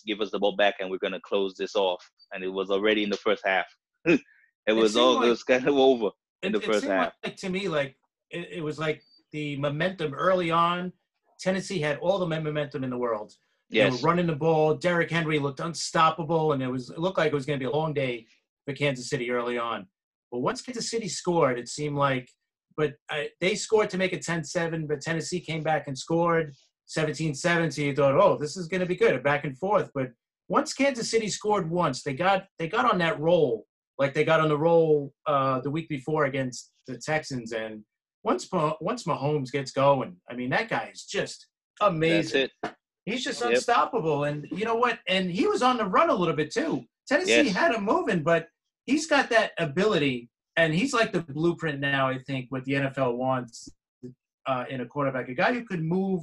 [0.06, 2.04] give us the ball back, and we're gonna close this off.
[2.32, 3.66] And it was already in the first half.
[4.04, 4.20] it
[4.68, 6.10] was seemed all like- it was kind of over
[6.42, 7.12] in it, the it first seemed half.
[7.24, 7.96] like to me like
[8.30, 10.92] it, it was like the momentum early on.
[11.40, 13.32] Tennessee had all the momentum in the world.
[13.70, 14.74] They Yes, were running the ball.
[14.76, 17.68] Derrick Henry looked unstoppable, and it was it looked like it was going to be
[17.70, 18.26] a long day
[18.66, 19.86] for Kansas City early on.
[20.30, 22.28] But once Kansas City scored, it seemed like,
[22.76, 26.54] but uh, they scored to make it 10-7, but Tennessee came back and scored
[26.88, 27.72] 17-7.
[27.72, 29.90] So you thought, oh, this is going to be good, a back and forth.
[29.94, 30.10] But
[30.48, 33.66] once Kansas City scored once, they got they got on that roll,
[33.98, 37.52] like they got on the roll uh, the week before against the Texans.
[37.52, 37.82] And
[38.22, 38.48] once
[38.80, 41.46] once Mahomes gets going, I mean, that guy is just
[41.80, 42.48] amazing.
[43.06, 43.50] He's just Yep.
[43.52, 44.24] unstoppable.
[44.24, 44.98] And you know what?
[45.08, 46.84] And he was on the run a little bit too.
[47.06, 47.54] Tennessee Yes.
[47.54, 48.48] had him moving, but
[48.86, 50.30] he's got that ability.
[50.56, 53.68] And he's like the blueprint now, I think, what the NFL wants
[54.46, 55.28] uh, in a quarterback.
[55.28, 56.22] A guy who could move,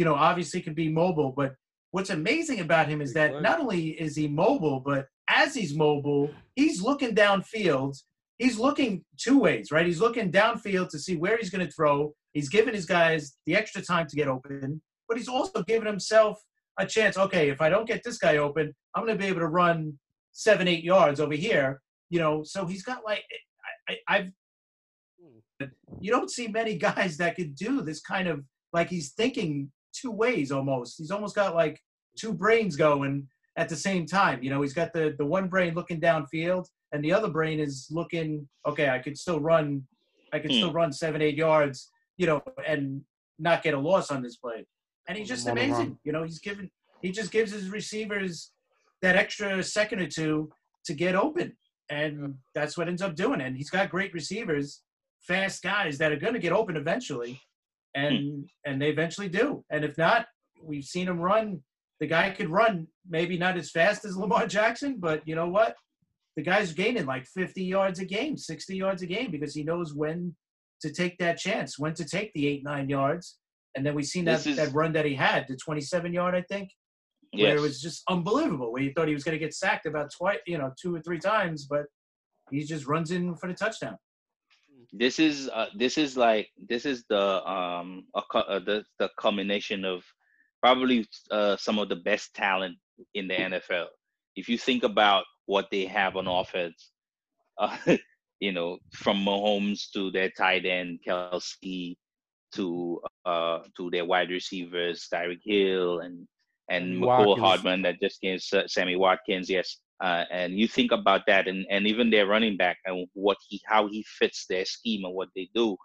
[0.00, 1.32] you know, obviously can be mobile.
[1.36, 1.54] But
[1.90, 6.30] what's amazing about him is that not only is he mobile, but as he's mobile,
[6.56, 7.96] he's looking downfield.
[8.38, 9.84] He's looking two ways, right?
[9.84, 12.14] He's looking downfield to see where he's going to throw.
[12.32, 16.40] He's giving his guys the extra time to get open but he's also given himself
[16.78, 17.18] a chance.
[17.18, 19.98] Okay, if I don't get this guy open, I'm going to be able to run
[20.32, 21.82] seven, eight yards over here.
[22.10, 23.24] You know, so he's got like
[23.88, 24.30] I, I, I've.
[25.20, 25.66] Hmm.
[26.00, 30.10] You don't see many guys that could do this kind of like he's thinking two
[30.10, 30.98] ways almost.
[30.98, 31.80] He's almost got like
[32.18, 34.42] two brains going at the same time.
[34.42, 37.88] You know, he's got the the one brain looking downfield, and the other brain is
[37.90, 38.48] looking.
[38.66, 39.86] Okay, I could still run.
[40.32, 41.90] I could still run seven, eight yards.
[42.16, 43.02] You know, and
[43.38, 44.66] not get a loss on this play.
[45.08, 45.98] And he's just amazing.
[46.04, 46.70] You know, he's given.
[47.00, 48.52] He just gives his receivers
[49.02, 50.50] that extra second or two
[50.84, 51.56] to get open,
[51.88, 53.40] and that's what ends up doing.
[53.40, 54.82] And he's got great receivers,
[55.20, 57.40] fast guys that are going to get open eventually,
[57.96, 58.04] Hmm.
[58.04, 59.64] and and they eventually do.
[59.70, 60.26] And if not,
[60.62, 61.62] we've seen him run
[62.00, 65.76] the guy could run maybe not as fast as Lamar Jackson, but you know what?
[66.36, 69.94] The guy's gaining like 50 yards a game, 60 yards a game because he knows
[69.94, 70.34] when
[70.80, 73.38] to take that chance, when to take the eight, nine yards.
[73.76, 76.42] And then we seen that, is, that run that he had, the 27 yard, I
[76.42, 76.70] think,
[77.32, 77.44] yes.
[77.44, 80.10] where it was just unbelievable, where you thought he was going to get sacked about
[80.16, 81.84] twice, you know, two or three times, but
[82.50, 83.96] he just runs in for the touchdown.
[84.92, 89.84] This is uh, this is like this is the um a, uh, the the combination
[89.84, 90.02] of
[90.60, 92.76] probably uh, some of the best talent
[93.14, 93.86] in the NFL.
[94.36, 96.90] If you think about what they have on offense,
[97.58, 97.76] uh,
[98.40, 101.96] you know, from Mahomes to their tight end Kelce
[102.54, 106.26] to uh, to their wide receivers Tyreek Hill and
[106.68, 109.78] and Mecole Hardman that just came Sammy Watkins, yes.
[110.00, 113.60] Uh, and you think about that, and, and even their running back and what he
[113.66, 115.76] how he fits their scheme and what they do.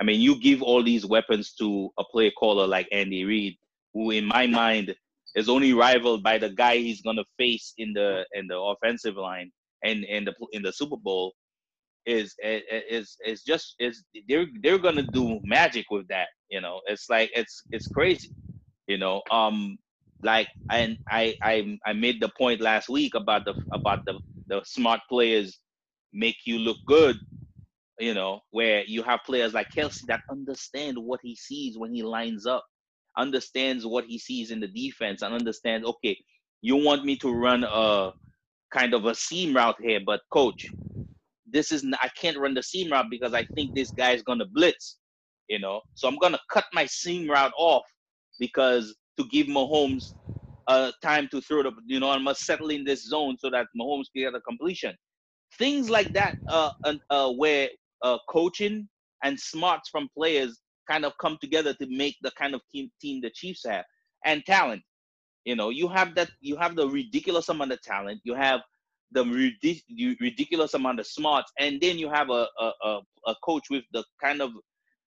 [0.00, 3.56] I mean, you give all these weapons to a play caller like Andy Reid,
[3.94, 4.94] who in my mind
[5.36, 9.52] is only rivaled by the guy he's gonna face in the in the offensive line
[9.84, 11.34] and in the in the Super Bowl
[12.06, 16.28] is is is just is they're they're gonna do magic with that.
[16.48, 18.30] You know, it's like it's it's crazy.
[18.86, 19.78] You know, um,
[20.22, 24.62] like and I I I made the point last week about the about the the
[24.64, 25.58] smart players
[26.12, 27.16] make you look good.
[27.98, 32.02] You know, where you have players like Kelce that understand what he sees when he
[32.02, 32.64] lines up
[33.16, 36.18] understands what he sees in the defense and understands, okay,
[36.62, 38.12] you want me to run a
[38.72, 40.66] kind of a seam route here, but coach,
[41.46, 44.46] this is I can't run the seam route because I think this guy is gonna
[44.46, 44.98] blitz,
[45.48, 45.80] you know.
[45.94, 47.84] So I'm gonna cut my seam route off
[48.38, 50.12] because to give Mahomes
[50.66, 53.66] uh, time to throw the, you know, I must settle in this zone so that
[53.78, 54.94] Mahomes can get a completion.
[55.58, 56.70] Things like that, uh,
[57.10, 57.68] uh, where
[58.02, 58.88] uh, coaching
[59.24, 63.20] and smarts from players kind of come together to make the kind of team, team
[63.20, 63.84] the Chiefs have
[64.24, 64.82] and talent.
[65.44, 68.60] You know, you have that you have the ridiculous amount of talent, you have
[69.12, 69.24] the
[70.20, 74.40] ridiculous amount of smarts, and then you have a, a, a coach with the kind
[74.42, 74.50] of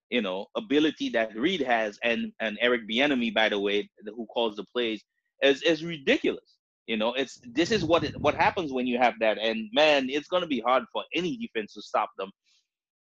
[0.10, 4.56] you know ability that Reid has, and and Eric Bieniemy, by the way, who calls
[4.58, 5.04] the plays,
[5.44, 6.58] is is ridiculous.
[6.88, 10.10] You know, it's this is what it, what happens when you have that, and man,
[10.10, 12.32] it's gonna be hard for any defense to stop them.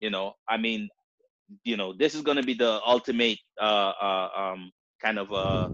[0.02, 0.90] You know, I mean,
[1.64, 4.72] you know, this is going to be the ultimate uh, uh, um,
[5.04, 5.70] kind of uh,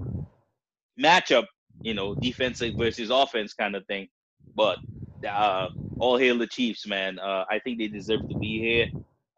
[1.02, 1.46] matchup,
[1.84, 4.08] you know, defensive versus offense kind of thing.
[4.56, 4.80] But
[5.28, 5.68] uh,
[6.00, 7.20] all hail the Chiefs, man.
[7.20, 8.88] Uh, I think they deserve to be here.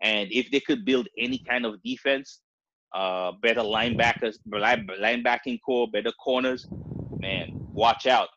[0.04, 2.42] And if they could build any kind of defense,
[2.94, 6.68] uh, better linebackers, linebacking core, better corners,
[7.18, 8.30] man, watch out.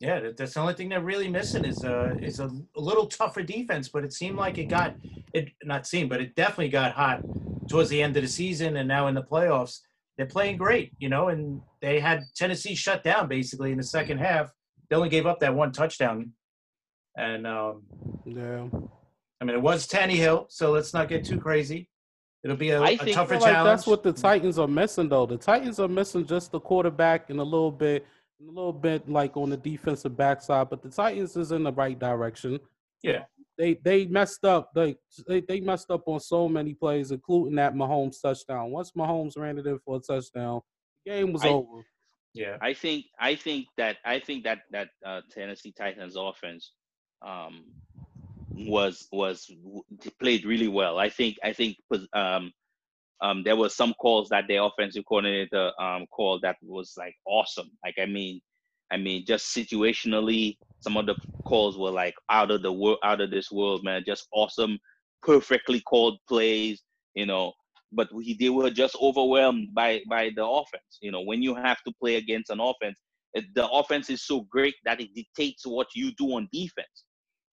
[0.00, 3.42] Yeah, that's the only thing they're really missing is a is a, a little tougher
[3.42, 3.88] defense.
[3.88, 4.96] But it seemed like it got
[5.32, 7.20] it not seemed, but it definitely got hot
[7.68, 9.78] towards the end of the season, and now in the playoffs,
[10.16, 10.92] they're playing great.
[10.98, 14.50] You know, and they had Tennessee shut down basically in the second half.
[14.90, 16.32] They only gave up that one touchdown,
[17.16, 17.82] and um,
[18.26, 18.66] yeah,
[19.42, 21.88] I mean it was Tannehill, so let's not get too crazy.
[22.44, 23.64] It'll be a, a tougher like challenge.
[23.64, 25.26] That's what the Titans are missing, though.
[25.26, 28.06] The Titans are missing just the quarterback and a little bit
[28.40, 31.98] a little bit like on the defensive backside, but the Titans is in the right
[31.98, 32.60] direction.
[33.02, 33.24] Yeah.
[33.58, 34.70] They they messed up.
[34.76, 34.94] They,
[35.26, 38.70] they they messed up on so many plays, including that Mahomes touchdown.
[38.70, 40.60] Once Mahomes ran it in for a touchdown,
[41.04, 41.84] the game was I, over.
[42.32, 42.58] Yeah.
[42.62, 46.72] I think I think that I think that that uh, Tennessee Titans offense
[47.26, 47.64] um,
[48.54, 49.50] was was
[50.20, 50.98] played really well.
[50.98, 51.76] I think I think
[52.12, 52.52] um,
[53.20, 57.70] um, there was some calls that the offensive coordinator um, called that was like awesome.
[57.84, 58.40] Like I mean,
[58.90, 63.20] I mean, just situationally, some of the calls were like out of the world, out
[63.20, 64.02] of this world, man.
[64.06, 64.78] Just awesome,
[65.22, 66.82] perfectly called plays,
[67.14, 67.52] you know.
[67.92, 70.98] But we, they were just overwhelmed by by the offense.
[71.00, 72.96] You know, when you have to play against an offense,
[73.34, 77.04] it, the offense is so great that it dictates what you do on defense.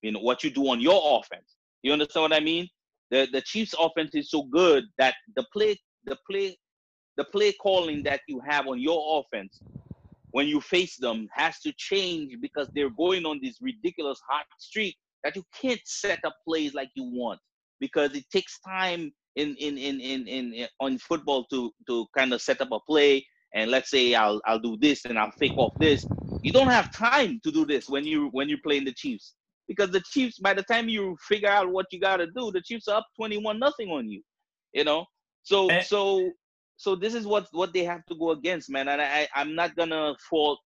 [0.02, 1.56] You know, what you do on your offense.
[1.84, 2.68] You understand what I mean?
[3.12, 6.58] the the Chiefs offense is so good that the play the play
[7.18, 9.62] the play calling that you have on your offense
[10.32, 14.96] when you face them has to change because they're going on this ridiculous hot streak
[15.24, 17.40] that you can't set up plays like you want
[17.80, 22.34] because it takes time in in in in, in, in on football to to kind
[22.34, 25.58] of set up a play and let's say I'll I'll do this and I'll fake
[25.58, 26.06] off this.
[26.44, 29.34] You don't have time to do this when you when you're playing the Chiefs
[29.70, 32.62] because the Chiefs by the time you figure out what you got to do, the
[32.62, 34.22] Chiefs are up 21 nothing on you.
[34.74, 35.06] You know?
[35.44, 36.32] So and, so
[36.76, 38.90] so this is what what they have to go against, man.
[38.90, 40.60] And I I'm not going to fault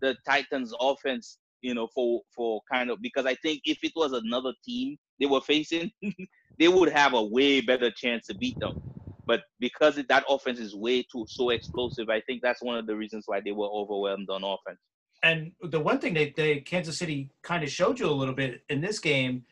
[0.00, 4.12] the Titans offense, you know, for for kind of because I think if it was
[4.12, 5.90] another team they were facing,
[6.58, 8.72] they would have a way better chance to beat them.
[9.26, 12.96] But because that offense is way too so explosive, I think that's one of the
[12.96, 14.78] reasons why they were overwhelmed on offense.
[15.22, 18.62] And the one thing that they Kansas City kind of showed you a little bit
[18.68, 19.44] in this game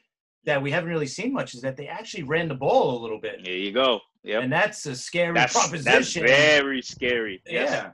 [0.44, 3.20] that we haven't really seen much is that they actually ran the ball a little
[3.20, 3.44] bit.
[3.44, 4.00] There you go.
[4.22, 4.40] Yeah.
[4.40, 5.84] And that's a scary that's, proposition.
[5.84, 7.42] That's very scary.
[7.46, 7.70] Yes.
[7.70, 7.90] Yeah.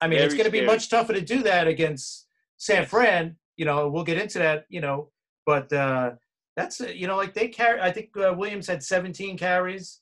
[0.00, 2.26] I mean, very it's going to be much tougher to do that against
[2.58, 3.36] San Fran.
[3.56, 4.66] You know, we'll get into that.
[4.68, 5.10] You know,
[5.44, 6.12] but uh,
[6.56, 7.80] that's uh, you know, like they carry.
[7.80, 10.00] I think uh, Williams had 17 carries.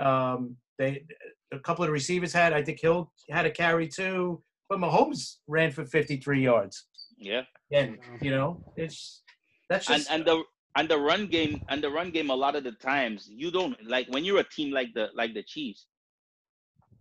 [0.00, 1.04] Um, they
[1.52, 2.52] a couple of the receivers had.
[2.52, 4.42] I think Hill had a carry too.
[4.70, 6.86] But Mahomes ran for 53 yards.
[7.18, 7.42] Yeah.
[7.72, 9.22] And you know, it's
[9.68, 10.44] that's just and, and the
[10.76, 13.76] and the run game and the run game a lot of the times you don't
[13.84, 15.86] like when you're a team like the like the Chiefs,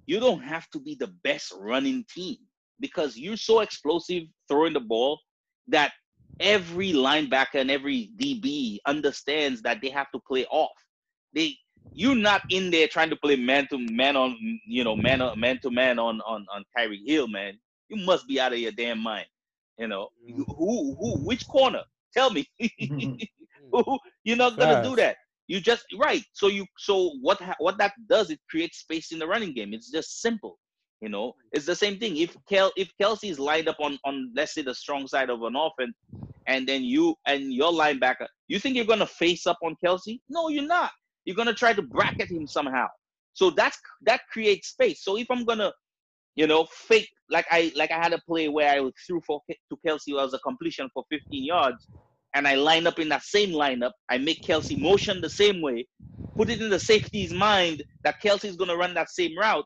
[0.08, 2.38] you don't have to be the best running team
[2.80, 5.20] because you're so explosive throwing the ball
[5.68, 5.92] that
[6.40, 10.72] every linebacker and every DB understands that they have to play off.
[11.36, 11.56] They
[11.94, 15.60] you're not in there trying to play man to man on you know man man
[15.62, 17.60] to man on on on Tyreek Hill, man.
[17.90, 19.26] You must be out of your damn mind.
[19.78, 20.44] You know mm-hmm.
[20.44, 21.84] who who which corner?
[22.14, 22.48] Tell me.
[24.24, 25.18] you're not gonna do that.
[25.48, 26.24] You just right.
[26.34, 28.30] So you so what what that does?
[28.30, 29.74] It creates space in the running game.
[29.74, 30.60] It's just simple.
[31.02, 32.18] You know, it's the same thing.
[32.18, 35.42] If Kel if Kelce is lined up on on let's say the strong side of
[35.44, 35.96] an offense,
[36.46, 40.20] and then you and your linebacker, you think you're gonna face up on Kelce?
[40.30, 40.92] No, you're not.
[41.26, 42.88] You're gonna try to bracket him somehow.
[43.34, 45.04] So that's that creates space.
[45.04, 45.72] So if I'm gonna,
[46.36, 49.78] you know, fake like I like I had a play where I threw for to
[49.86, 51.88] Kelce was a completion for 15 yards,
[52.34, 53.92] and I line up in that same lineup.
[54.10, 55.88] I make Kelce motion the same way,
[56.38, 59.66] put it in the safety's mind that Kelce's gonna run that same route.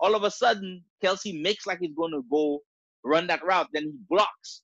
[0.00, 2.60] All of a sudden, Kelce makes like he's gonna go
[3.04, 4.62] run that route, then he blocks.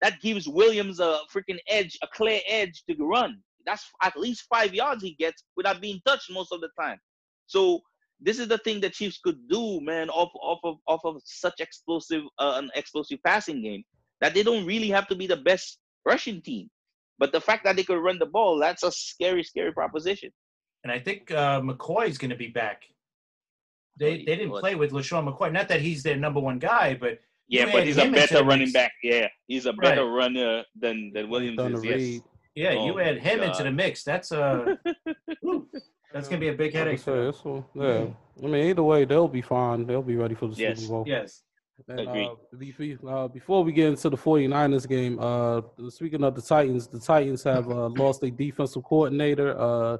[0.00, 4.74] That gives Williams a freaking edge, a clear edge to run that's at least five
[4.74, 6.98] yards he gets without being touched most of the time.
[7.46, 7.80] So
[8.20, 11.60] this is the thing the Chiefs could do, man, off off of off of such
[11.60, 13.82] explosive uh, an explosive passing game
[14.20, 16.70] that they don't really have to be the best rushing team.
[17.18, 20.30] But the fact that they could run the ball, that's a scary, scary proposition.
[20.84, 22.82] And I think uh, McCoy is going to be back.
[23.98, 25.52] They they didn't play with LeSean McCoy.
[25.52, 28.92] Not that he's their number one guy, but yeah, but he's a better running back.
[29.02, 30.16] Yeah, he's a better right.
[30.16, 31.84] runner than than Williams is.
[31.84, 32.22] Yes.
[32.54, 33.48] Yeah, oh, you add him God.
[33.48, 34.04] into the mix.
[34.04, 34.78] That's a
[36.12, 36.98] that's gonna be a big headache.
[36.98, 38.06] Say, so, yeah,
[38.42, 39.86] I mean, either way, they'll be fine.
[39.86, 40.80] They'll be ready for the yes.
[40.80, 41.04] Super Bowl.
[41.06, 41.42] Yes.
[41.88, 46.86] And, uh, uh, before we get into the 49ers game, uh, speaking of the Titans,
[46.86, 49.96] the Titans have uh, lost a defensive coordinator, uh,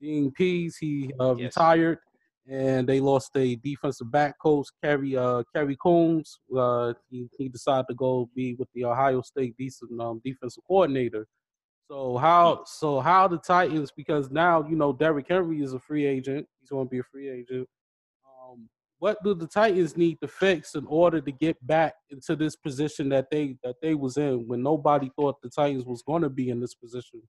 [0.00, 0.76] Dean Pees.
[0.76, 1.56] He uh, yes.
[1.56, 1.98] retired,
[2.50, 6.38] and they lost a defensive back coach, Kerry uh, Kerry Coombs.
[6.54, 11.26] Uh, he, he decided to go be with the Ohio State decent, um, defensive coordinator.
[11.92, 16.06] So how so how the Titans because now you know Derrick Henry is a free
[16.06, 16.46] agent.
[16.58, 17.68] He's going to be a free agent.
[18.26, 18.66] Um,
[18.98, 23.10] what do the Titans need to fix in order to get back into this position
[23.10, 26.48] that they that they was in when nobody thought the Titans was going to be
[26.48, 27.20] in this position?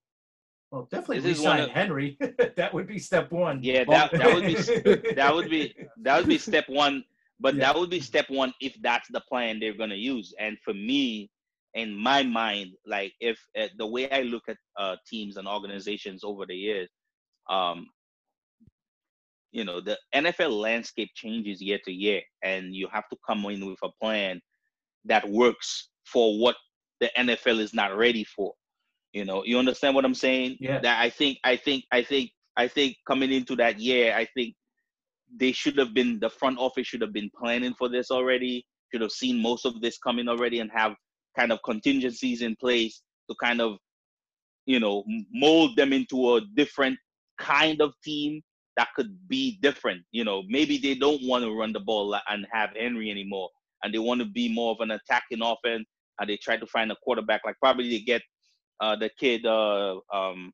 [0.71, 2.17] Well, definitely resign Henry.
[2.55, 3.59] that would be step one.
[3.61, 4.53] Yeah, that, that would be
[5.15, 7.03] that would be that would be step one.
[7.37, 7.65] But yeah.
[7.65, 10.33] that would be step one if that's the plan they're going to use.
[10.39, 11.29] And for me,
[11.75, 16.23] in my mind, like if uh, the way I look at uh, teams and organizations
[16.23, 16.89] over the years,
[17.49, 17.87] um,
[19.51, 23.65] you know, the NFL landscape changes year to year, and you have to come in
[23.65, 24.41] with a plan
[25.05, 26.55] that works for what
[26.99, 28.53] the NFL is not ready for.
[29.13, 30.57] You know, you understand what I'm saying?
[30.59, 30.79] Yeah.
[30.79, 34.55] That I think, I think, I think, I think coming into that year, I think
[35.35, 38.65] they should have been the front office should have been planning for this already.
[38.91, 40.93] Should have seen most of this coming already and have
[41.37, 43.77] kind of contingencies in place to kind of
[44.65, 46.97] you know mold them into a different
[47.37, 48.41] kind of team
[48.77, 52.45] that could be different you know maybe they don't want to run the ball and
[52.51, 53.49] have henry anymore
[53.83, 55.85] and they want to be more of an attacking offense
[56.19, 58.21] and they try to find a quarterback like probably they get
[58.81, 60.51] uh, the kid uh, um,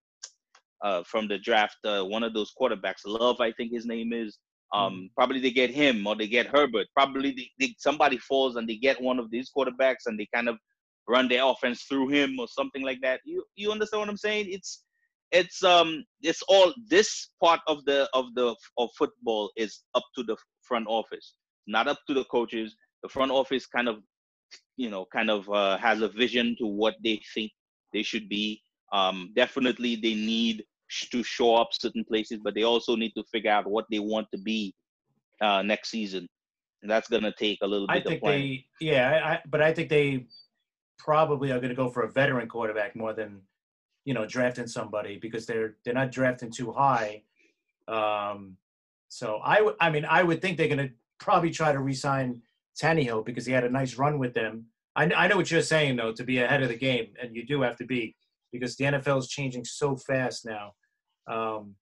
[0.84, 4.38] uh, from the draft uh, one of those quarterbacks love i think his name is
[4.72, 5.10] Um, Mhm.
[5.18, 6.88] probably they get him or they get Herbert.
[6.94, 10.48] Probably they, they, somebody falls and they get one of these quarterbacks and they kind
[10.52, 10.58] of
[11.10, 13.20] run their offense through him or something like that.
[13.26, 14.48] You you understand what I'm saying?
[14.50, 14.84] It's
[15.32, 20.24] it's um it's all this part of the of the of football is up to
[20.24, 21.34] the front office,
[21.68, 22.76] not up to the coaches.
[23.04, 23.98] The front office kind of
[24.78, 27.52] you know kind of uh, has a vision to what they think
[27.94, 28.62] they should be.
[28.94, 30.64] Um, definitely they need
[31.12, 34.28] to show up certain places, but they also need to figure out what they want
[34.34, 34.74] to be
[35.42, 36.28] uh, next season.
[36.82, 39.62] And that's gonna take a little I bit of think they, yeah, I, I, but
[39.62, 40.26] I think they
[41.00, 43.42] probably are going to go for a veteran quarterback more than,
[44.06, 47.24] you know, drafting somebody because they're they're not drafting too high.
[47.88, 48.58] Um,
[49.08, 52.42] so I, w- I mean, I would think they're going to probably try to re-sign
[52.80, 54.66] Tannehill because he had a nice run with them.
[54.96, 57.46] I, I know what you're saying though, to be ahead of the game, and you
[57.46, 58.16] do have to be
[58.52, 60.74] because the NFL is changing so fast now.
[61.28, 61.76] Um,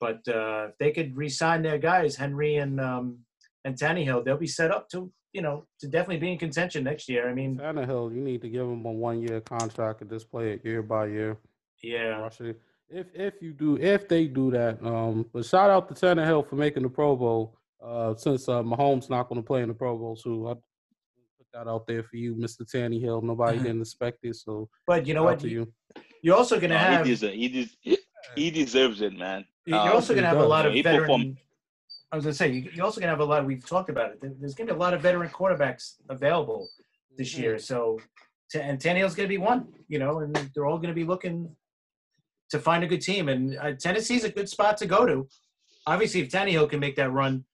[0.00, 3.18] but uh, if they could re-sign their guys, Henry and um,
[3.64, 7.08] and Tannehill, they'll be set up to you know to definitely be in contention next
[7.10, 7.28] year.
[7.28, 10.52] I mean, Tannehill, you need to give him a one year contract and just play
[10.54, 11.36] it year by year.
[11.82, 12.58] yeah, Rush it.
[12.88, 16.56] If if you do if they do that, um, but shout out to Tannehill for
[16.56, 17.58] making the Pro Bowl.
[17.84, 21.46] Uh, since uh, Mahomes not going to play in the Pro Bowl, so I put
[21.52, 22.62] that out there for you, Mr.
[22.72, 23.22] Tannehill.
[23.22, 25.38] Nobody didn't expect it, so but you know what?
[25.40, 25.70] to you.
[26.22, 27.96] You're also going to No, have he, deserves, he, des-
[28.34, 29.44] he deserves it, man.
[29.66, 31.36] You're Um, also going to he have a lot of He veteran.
[32.20, 33.44] Performed- I was going to say you- you're also going to have a lot.
[33.46, 34.20] We've talked about it.
[34.20, 36.68] There's going to be a lot of veteran quarterbacks available
[37.16, 37.38] this Mhm.
[37.38, 37.58] year.
[37.58, 38.00] So,
[38.52, 39.72] Ta- and Tannehill's going to be one.
[39.88, 41.56] You know, and they're all going to be looking
[42.50, 43.28] to find a good team.
[43.28, 45.28] And uh, Tennessee's a good spot to go to.
[45.86, 47.44] Obviously, if Tannehill can make that run,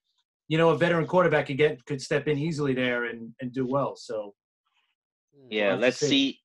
[0.48, 3.64] you know, a veteran quarterback could get could step in easily there and and do
[3.66, 3.96] well.
[3.96, 4.34] So,
[5.50, 6.08] yeah have to let's see.
[6.08, 6.40] see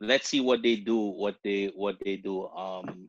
[0.00, 3.08] let's see what they do what they what they do um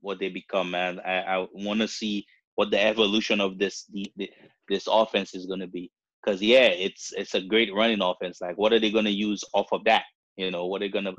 [0.00, 2.26] what they become man i, I want to see
[2.56, 4.30] what the evolution of this the, the,
[4.68, 5.90] this offense is going to be.
[6.24, 8.40] Because yeah it's it's a great running offense.
[8.40, 10.04] Like what are they going to use off of that?
[10.36, 11.14] You know what are they going to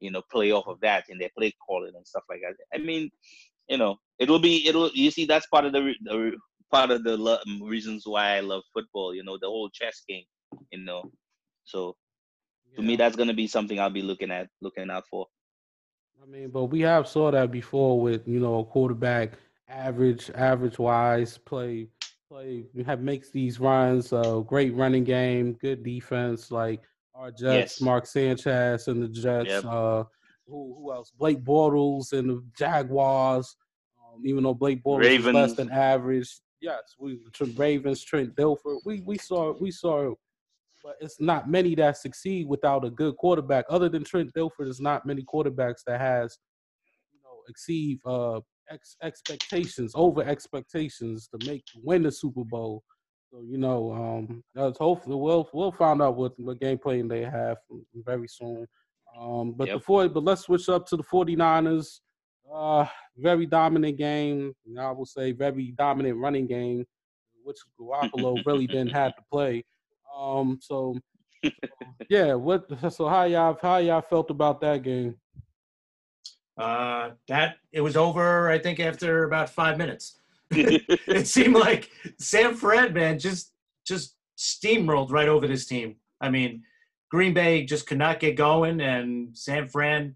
[0.00, 2.54] you know play off of that in their play calling and stuff like that?
[2.74, 3.10] I mean
[3.68, 6.32] you know it'll be it'll you see that's part of the, the
[6.70, 10.02] part of the lo- mm, reasons why i love football you know the whole chess
[10.08, 10.24] game
[10.70, 11.02] you know?
[11.64, 11.96] So
[12.76, 15.26] to me that's gonna be something i'll be looking at looking out for.
[16.22, 19.32] I mean, but we have saw that before with you know a quarterback
[19.72, 21.88] average, average wise play,
[22.28, 24.12] play have makes these runs.
[24.12, 26.50] Uh, great running game, good defense.
[26.50, 26.82] Like
[27.14, 27.42] our Jets,
[27.74, 27.80] Yes.
[27.80, 29.48] Mark Sanchez and the Jets.
[29.48, 29.64] Yep.
[29.64, 30.04] Uh,
[30.46, 31.10] who who else?
[31.18, 33.56] Blake Bortles and the Jaguars.
[33.98, 36.28] Um, even though Blake Bortles is less than average.
[36.60, 38.78] Yes, we Tr- Ravens, Trent Dilfer.
[38.84, 40.14] We we saw we saw
[40.84, 43.64] but it's not many that succeed without a good quarterback.
[43.68, 46.38] Other than Trent Dilfer, there's not many quarterbacks that has,
[47.12, 48.40] you know, exceed uh
[48.70, 52.82] ex- expectations, over expectations to make win the Super Bowl.
[53.30, 57.22] So you know, um, that's hopefully we'll we'll find out what what game plan they
[57.22, 57.58] have
[57.94, 58.66] very soon.
[59.18, 59.78] Um, but Yep.
[59.78, 62.00] before, but let's switch up to the 49ers.
[62.52, 62.86] Uh,
[63.16, 64.52] very dominant game.
[64.78, 66.84] I will say very dominant running game,
[67.44, 69.64] which Garoppolo really didn't have to play.
[70.14, 70.96] Um, so
[72.08, 72.66] yeah, what?
[72.92, 75.16] So how y'all how y'all felt about that game?
[76.62, 78.48] Uh, that it was over.
[78.48, 80.20] I think after about five minutes.
[80.50, 81.90] it seemed like
[82.20, 83.52] San Fran, man, just
[83.84, 85.96] just steamrolled right over this team.
[86.20, 86.62] I mean,
[87.10, 90.14] Green Bay just could not get going, and San Fran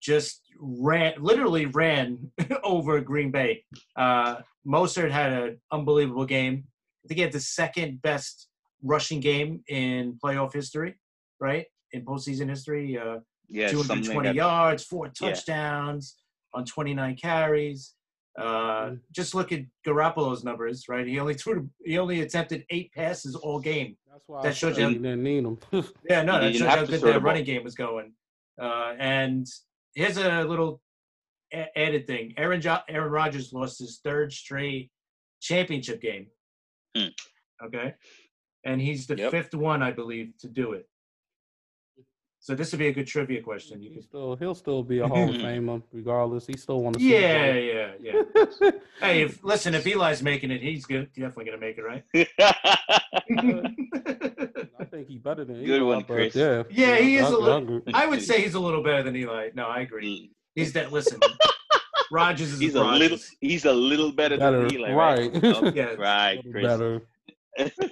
[0.00, 2.30] just ran, literally ran
[2.64, 3.64] over Green Bay.
[3.94, 6.64] Uh, Mostert had an unbelievable game.
[7.04, 8.48] I think he had the second best
[8.82, 10.94] rushing game in playoff history,
[11.40, 11.66] right?
[11.92, 13.18] In postseason history, uh,
[13.48, 14.34] yeah 220 that.
[14.34, 15.12] yards, four Yeah.
[15.30, 16.16] touchdowns
[16.52, 17.94] on 29 carries.
[18.36, 19.00] Uh, Mhm.
[19.12, 21.06] just look at Garoppolo's numbers, right?
[21.06, 23.96] He only threw, he only attempted eight passes all game.
[24.10, 25.58] That's why That I shows you- didn't need him.
[26.10, 28.14] Yeah, no, He that didn't shows how good throw the running game was going.
[28.60, 29.46] Uh, and
[29.94, 30.80] here's a little
[31.52, 34.90] a- added thing: Aaron jo- Aaron Rodgers lost his third straight
[35.40, 36.28] championship game.
[36.96, 37.08] Hmm.
[37.64, 37.94] Okay,
[38.64, 39.30] and he's the Yep.
[39.30, 40.88] fifth one, I believe, to do it.
[42.44, 43.80] So this would be a good trivia question.
[43.82, 46.46] You He could, still he'll still be a Hall of Famer regardless.
[46.46, 47.02] He still want to.
[47.02, 48.70] yeah, yeah, yeah.
[49.00, 51.08] Hey, if listen, if Eli's making it, he's good.
[51.14, 52.04] Definitely gonna make it, right?
[54.78, 56.34] I think he better than Good Eli, one, but Chris.
[56.34, 59.02] Yeah, Yeah, he is a I- I little- I would say he's a little better
[59.02, 59.48] than Eli.
[59.54, 60.30] No, I agree.
[60.54, 60.92] He's that.
[60.92, 61.20] Listen,
[62.10, 62.98] Rodgers is he's a Rodgers.
[63.00, 65.32] little he's a little better, Better, than Eli, right?
[65.32, 65.44] right.
[65.44, 65.94] Okay, Yeah.
[65.94, 66.62] right, Chris.
[66.62, 67.02] better.
[67.58, 67.90] So, listen,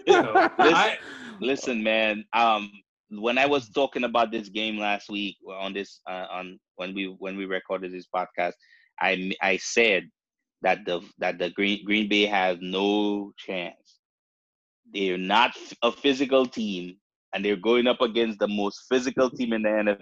[0.59, 0.99] I,
[1.41, 2.25] listen, man.
[2.35, 2.71] Um,
[3.21, 7.15] when I was talking about this game last week on this uh, on when we
[7.19, 8.53] when we recorded this podcast,
[9.01, 10.09] I I said
[10.63, 13.99] that the that the Green Green Bay has no chance.
[14.93, 15.53] They're not
[15.83, 16.97] a physical team,
[17.35, 20.01] and they're going up against the most physical team in the NFL.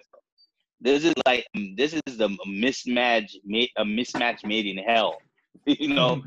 [0.80, 1.46] This is like
[1.76, 5.18] this is the mismatch made a mismatch made in hell.
[5.66, 6.22] you know,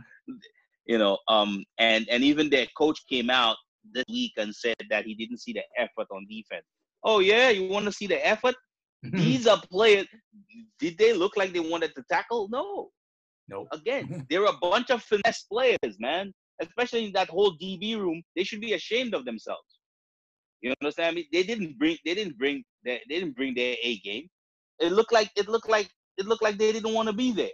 [0.85, 1.17] you know.
[1.27, 3.55] Um, and and even their coach came out
[3.91, 6.65] this week and said that he didn't see the effort on defense.
[7.03, 8.55] Oh yeah, you want to see the effort?
[9.03, 10.07] These are players.
[10.79, 12.47] Did they look like they wanted to tackle?
[12.49, 12.89] No.
[13.49, 13.67] Nope.
[13.71, 16.33] Again, they're a bunch of finesse players, man.
[16.61, 19.79] Especially in that whole DB room, they should be ashamed of themselves.
[20.61, 21.27] You understand me?
[21.33, 21.97] They didn't bring.
[22.05, 22.63] They didn't bring.
[22.85, 24.27] Their, they didn't bring their A game.
[24.79, 25.29] It looked like.
[25.35, 25.89] It looked like.
[26.17, 27.51] It looked like they didn't want to be there.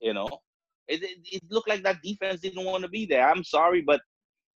[0.00, 0.28] You know,
[0.88, 3.28] it, it, it looked like that defense didn't want to be there.
[3.28, 4.00] I'm sorry, but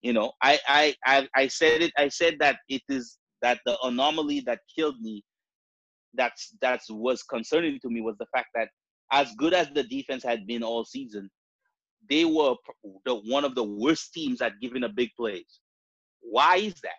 [0.01, 1.91] you know, I, I I I said it.
[1.97, 5.23] I said that it is that the anomaly that killed me.
[6.13, 8.69] That's that's was concerning to me was the fact that
[9.11, 11.29] as good as the defense had been all season,
[12.09, 12.55] they were
[13.05, 15.59] the one of the worst teams at giving a big plays.
[16.21, 16.97] Why is that?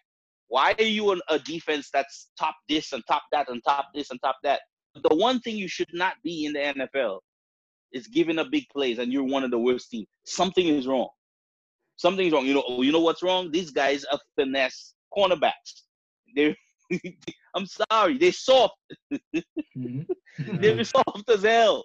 [0.48, 4.10] Why are you on a defense that's top this and top that and top this
[4.10, 4.60] and top that?
[4.94, 7.20] The one thing you should not be in the NFL
[7.92, 10.08] is giving a big plays, and you're one of the worst teams.
[10.24, 11.08] Something is wrong.
[12.00, 12.46] Something's wrong.
[12.46, 12.80] You know.
[12.80, 13.50] You know what's wrong?
[13.50, 15.82] These guys are finesse cornerbacks.
[16.34, 16.56] They're.
[17.54, 18.16] I'm sorry.
[18.16, 18.74] They're soft.
[19.76, 20.06] Mhm.
[20.38, 21.84] They're soft as hell.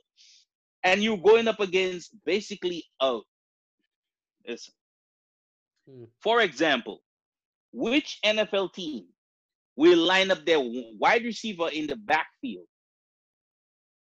[0.86, 3.20] And you're going up against basically a.
[4.47, 4.74] Listen.
[5.89, 6.05] Hmm.
[6.22, 7.01] For example,
[7.74, 9.07] which NFL team
[9.76, 10.61] will line up their
[10.97, 12.68] wide receiver in the backfield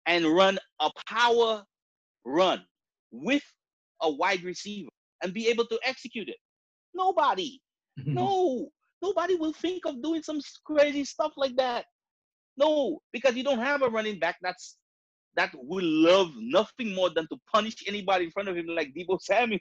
[0.05, 1.65] and run a power
[2.23, 2.63] run
[3.11, 3.43] with
[4.01, 4.89] a wide receiver
[5.23, 6.37] and be able to execute it?
[6.93, 7.59] Nobody.
[8.05, 8.69] No,
[9.01, 11.85] nobody will think of doing some crazy stuff like that.
[12.57, 14.77] No, because you don't have a running back that's
[15.35, 19.21] that will love nothing more than to punish anybody in front of him like Deebo
[19.21, 19.59] Samuel,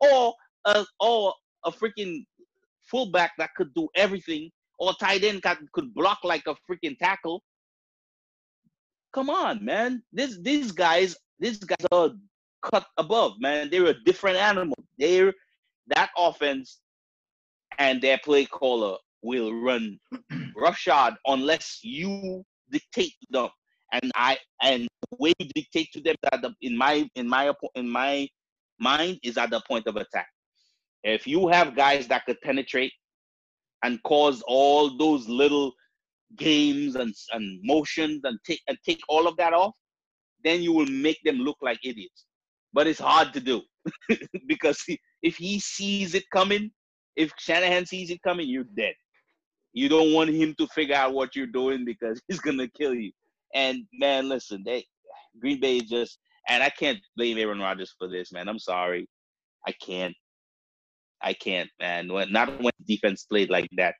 [0.00, 0.34] or
[0.64, 1.34] a or
[1.64, 2.24] a freaking
[2.90, 7.42] fullback that could do everything, or tight end that could block like a freaking tackle.
[9.12, 10.02] Come on, man.
[10.12, 12.10] This these guys, these guys are
[12.64, 13.70] cut above, man.
[13.70, 14.76] They're a different animal.
[14.98, 15.32] They're
[15.88, 16.80] that offense
[17.78, 19.98] and their play caller will run
[20.56, 23.48] roughshod unless you dictate them.
[23.92, 27.52] And I and the way you dictate to them that the, in my in my
[27.74, 28.28] in my
[28.78, 30.28] mind is at the point of attack.
[31.04, 32.92] If you have guys that could penetrate
[33.82, 35.72] and cause all those little
[36.36, 39.76] games and and motions and take and take all of that off,
[40.42, 42.26] then you will make them look like idiots.
[42.74, 43.62] But it's hard to do
[44.46, 44.84] because
[45.22, 46.72] if he sees it coming,
[47.16, 48.94] if Shanahan sees it coming, you're dead.
[49.72, 53.12] You don't want him to figure out what you're doing because he's gonna kill you.
[53.54, 54.84] And man, listen, they
[55.40, 56.18] Green Bay is just
[56.48, 58.48] and I can't blame Aaron Rodgers for this, man.
[58.48, 59.08] I'm sorry.
[59.66, 60.14] I can't.
[61.22, 62.12] I can't, man.
[62.12, 63.94] When, not when defense played like that.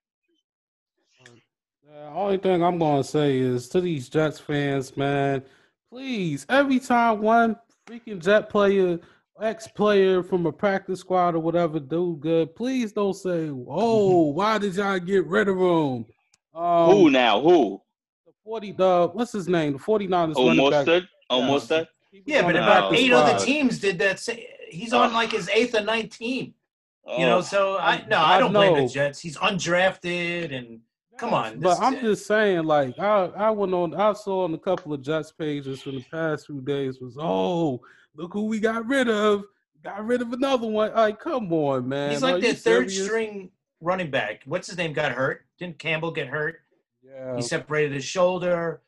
[1.86, 5.42] The only thing I'm gonna say is to these Jets fans, man,
[5.90, 7.56] please, every time one
[7.86, 8.98] freaking Jet player,
[9.40, 14.58] ex player from a practice squad or whatever do good, please don't say, "Oh, why
[14.58, 16.06] did y'all get rid of him?"
[16.54, 17.40] Um, Who now?
[17.40, 17.80] Who?
[18.26, 19.72] the forty, the what's his name?
[19.74, 20.86] The 49ers Oh, running back.
[20.86, 21.08] Mostert?
[21.30, 21.48] Oh, Yeah.
[21.48, 21.86] Mostert?
[22.26, 24.20] Yeah, but about eight eight Oh, other teams did that.
[24.20, 24.32] sa-
[24.68, 26.54] He's on like his eighth or ninth team.
[27.06, 29.20] You know, Oh, so I no, I I don't blame the Jets.
[29.20, 30.80] He's undrafted, and
[31.18, 31.60] come on.
[31.60, 35.02] But I'm just saying, like, I I went on, I saw on a couple of
[35.02, 37.80] Jets pages from the past few days was, oh,
[38.16, 39.44] look who we got rid of,
[39.82, 40.92] got rid of another one.
[40.94, 42.10] Like, come on, man.
[42.10, 43.04] he's like you their third serious?
[43.06, 43.50] string
[43.80, 44.42] running back.
[44.46, 44.92] What's his name?
[44.92, 45.46] Got hurt?
[45.58, 46.60] Didn't Campbell get hurt?
[47.02, 48.80] Yeah, He separated his shoulder,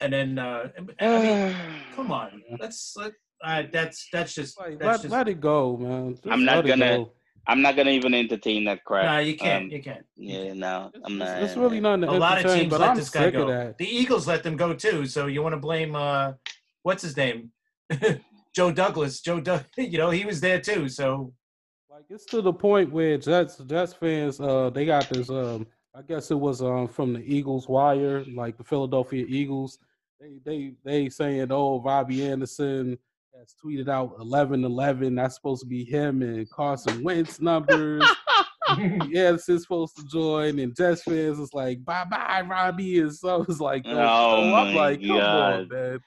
[0.00, 1.56] and then uh, I mean,
[1.96, 2.42] come on.
[2.58, 3.12] Let's let.
[3.42, 5.12] Uh, that's that's just like, that's let, just.
[5.12, 6.14] let it go, man.
[6.14, 7.12] Just I'm not gonna- go.
[7.46, 9.04] I'm not gonna even entertain that crap.
[9.04, 9.64] no, you can't.
[9.64, 10.04] Um, you can't.
[10.16, 11.42] Yeah, no, It's, I'm not.
[11.42, 13.74] it's really nothing to A lot of teams but let I'm this guy go.
[13.78, 15.06] The Eagles let them go too.
[15.06, 16.32] So you want to blame uh,
[16.82, 17.50] what's his name?
[18.54, 19.20] Joe Douglas.
[19.20, 19.64] Joe Doug.
[19.76, 20.88] You know he was there too.
[20.88, 21.34] So
[21.90, 26.02] Like it's to the point where Jets Jets fans uh they got this um I
[26.02, 29.78] guess it was um from the Eagles wire like the Philadelphia Eagles
[30.20, 32.98] they they they saying oh Robbie Anderson
[33.38, 38.04] has tweeted out 11-11 that's supposed to be him and Carson Wentz numbers
[39.08, 43.14] yeah this is supposed to join and Jets fans is like bye bye Robbie and
[43.14, 45.98] so it's like Oh oh, I'm my like come on man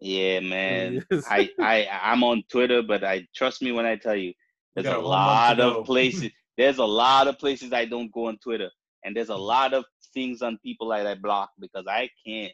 [0.00, 1.02] Yeah, man.
[1.30, 4.34] I, I I'm on Twitter, but I trust me when I tell you,
[4.74, 5.78] there's a a whole lot go.
[5.80, 6.30] of places.
[6.58, 8.70] There's a lot of places I don't go on Twitter,
[9.04, 12.52] and there's a lot of things on people that I block because I can't.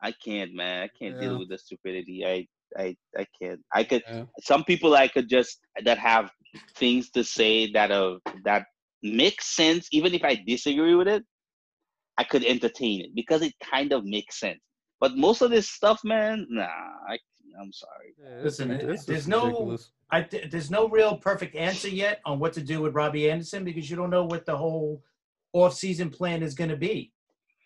[0.00, 0.82] I can't, man.
[0.84, 1.28] I can't Yeah.
[1.28, 2.24] deal with the stupidity.
[2.24, 2.46] I
[2.78, 3.60] I I can't.
[3.74, 4.24] I could yeah.
[4.42, 6.30] some people I could just that have
[6.76, 8.64] things to say that are that
[9.02, 11.24] make sense, even if I disagree with it,
[12.18, 14.60] I could entertain it because it kind of makes sense.
[15.00, 17.18] But most of this stuff, man, nah, I,
[17.60, 18.14] I'm sorry.
[18.22, 19.78] Yeah, Listen, there's no,
[20.12, 23.88] I, there's no real perfect answer yet on what to do with Robbie Anderson because
[23.88, 25.02] you don't know what the whole
[25.54, 27.12] off-season plan is going to be.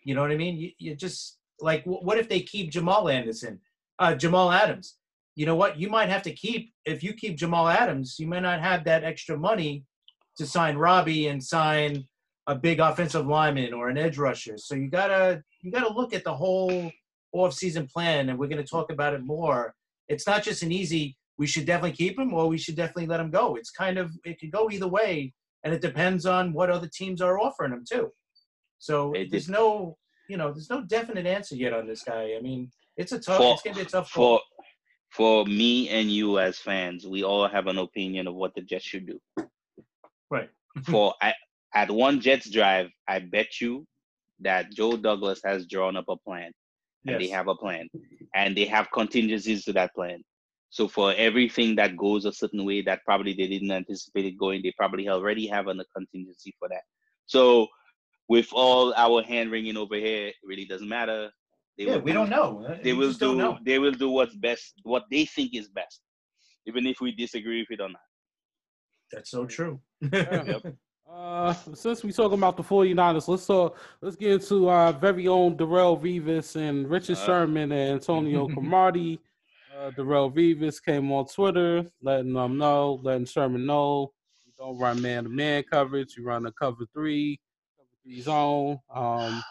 [0.05, 0.55] You know what I mean?
[0.57, 3.59] You, you just like, what if they keep Jamal Anderson,
[3.99, 4.97] uh, Jamal Adams?
[5.35, 5.77] You know what?
[5.77, 9.03] You might have to keep if you keep Jamal Adams, you might not have that
[9.03, 9.83] extra money
[10.37, 12.05] to sign Robbie and sign
[12.47, 14.57] a big offensive lineman or an edge rusher.
[14.57, 16.91] So you gotta you gotta look at the whole
[17.33, 19.73] off-season plan, and we're gonna talk about it more.
[20.07, 21.17] It's not just an easy.
[21.37, 23.55] We should definitely keep him, or we should definitely let him go.
[23.55, 25.33] It's kind of it could go either way,
[25.63, 28.11] and it depends on what other teams are offering him too.
[28.79, 29.97] So there's no
[30.29, 32.35] you know there's no definite answer yet on this guy.
[32.37, 33.37] I mean, it's a tough.
[33.37, 34.09] For, it's gonna be a tough.
[34.09, 34.39] For
[35.11, 38.85] for me and you as fans, we all have an opinion of what the Jets
[38.85, 39.47] should do.
[40.29, 40.49] Right.
[40.89, 41.35] for at,
[41.73, 43.85] at one Jets drive, I bet you
[44.41, 46.51] that Joe Douglas has drawn up a plan.
[47.07, 47.21] And yes.
[47.21, 47.87] they have a plan.
[48.33, 50.21] And they have contingencies to that plan.
[50.69, 54.61] So for everything that goes a certain way that probably they didn't anticipate it going,
[54.61, 56.81] they probably already have a contingency for that.
[57.27, 57.67] So
[58.27, 61.29] with all our hand wringing over here, it really doesn't matter.
[61.77, 62.77] They yeah, we do, not know.
[62.83, 63.57] They we will do.
[63.65, 66.01] They will do what's best, what they think is best,
[66.65, 68.01] even if we disagree with it or not.
[69.11, 69.79] That's so true.
[70.11, 70.63] yep.
[71.09, 73.77] Uh, since we talking about the 49ers, let's talk.
[74.01, 79.19] Let's get into our very own Darrelle Revis and Richard uh, Sherman and Antonio Cromartie.
[79.77, 84.13] Uh, Darrelle Revis came on Twitter, letting them know, letting Sherman know
[84.45, 87.39] you don't run man-to-man coverage, you run a cover three,
[87.77, 88.79] cover three zone.
[88.93, 89.43] Um,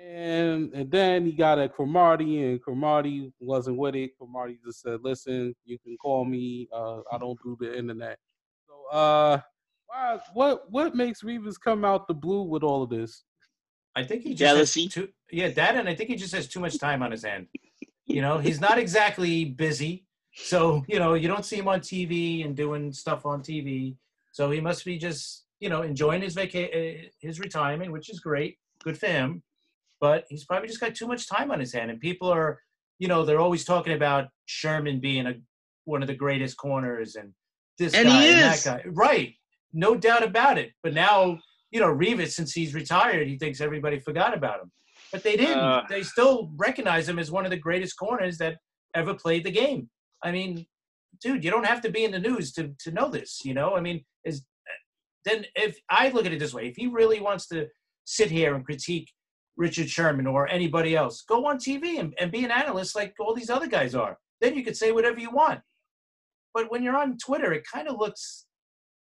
[0.00, 4.16] and and then he got at Cromartie, and Cromartie wasn't with it.
[4.16, 6.68] Cromartie just said, "Listen, you can call me.
[6.72, 8.18] Uh, I don't do the internet."
[8.66, 9.40] So, uh,
[10.32, 13.24] what what makes Revis come out the blue with all of this?
[13.94, 14.88] I think he just jealousy.
[14.88, 17.48] Too, yeah, that, and I think he just has too much time on his hand.
[18.06, 22.44] You know, he's not exactly busy, so you know you don't see him on TV
[22.44, 23.94] and doing stuff on TV.
[24.32, 28.18] So he must be just you know enjoying his vaca- uh, his retirement, which is
[28.18, 29.44] great, good for him.
[30.00, 32.60] But he's probably just got too much time on his hand, and people are,
[32.98, 35.34] you know, they're always talking about Sherman being a
[35.84, 37.32] one of the greatest corners and
[37.78, 39.34] this and guy and that guy, right?
[39.72, 40.72] no doubt about it.
[40.82, 41.38] But now,
[41.70, 44.70] you know, Revis, since he's retired, he thinks everybody forgot about him.
[45.12, 45.58] But they didn't.
[45.58, 48.56] Uh, they still recognize him as one of the greatest corners that
[48.94, 49.88] ever played the game.
[50.22, 50.66] I mean,
[51.20, 53.40] dude, you don't have to be in the news to to know this.
[53.44, 54.44] You know, I mean, is
[55.24, 57.66] then if I look at it this way, if he really wants to
[58.04, 59.10] sit here and critique
[59.60, 63.34] Richard Sherman or anybody else, go on TV and, and be an analyst like all
[63.34, 64.18] these other guys are.
[64.40, 65.60] Then you could say whatever you want.
[66.54, 68.46] But when you're on Twitter, it kind of looks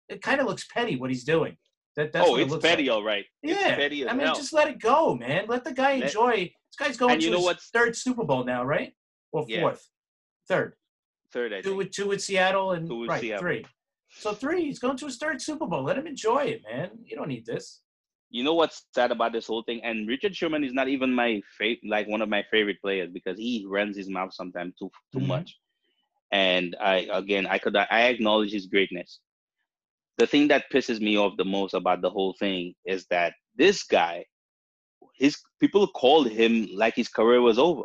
[0.08, 1.56] it kind of looks petty what he's doing.
[1.96, 2.94] That, that's oh, it's petty, like.
[2.94, 3.24] all right.
[3.42, 4.34] It's yeah, I mean, hell.
[4.34, 5.46] just let it go, man.
[5.48, 6.32] Let the guy enjoy.
[6.32, 7.70] This guy's going to his what's...
[7.70, 8.92] third Super Bowl now, right?
[9.32, 9.72] Or fourth, yeah.
[10.48, 10.74] third,
[11.32, 11.52] third.
[11.52, 11.78] I two think.
[11.78, 13.42] with two with Seattle and with right Seattle.
[13.42, 13.66] three.
[14.10, 14.64] So three.
[14.64, 15.82] He's going to his third Super Bowl.
[15.82, 16.90] Let him enjoy it, man.
[17.04, 17.80] You don't need this.
[18.34, 19.80] You know what's sad about this whole thing?
[19.84, 23.38] And Richard Sherman is not even my favorite, like one of my favorite players because
[23.38, 25.28] he runs his mouth sometimes too too mm-hmm.
[25.28, 25.56] much.
[26.32, 29.20] And I again, I could I acknowledge his greatness,
[30.18, 33.84] the thing that pisses me off the most about the whole thing is that this
[33.84, 34.24] guy,
[35.14, 37.84] his people called him like his career was over.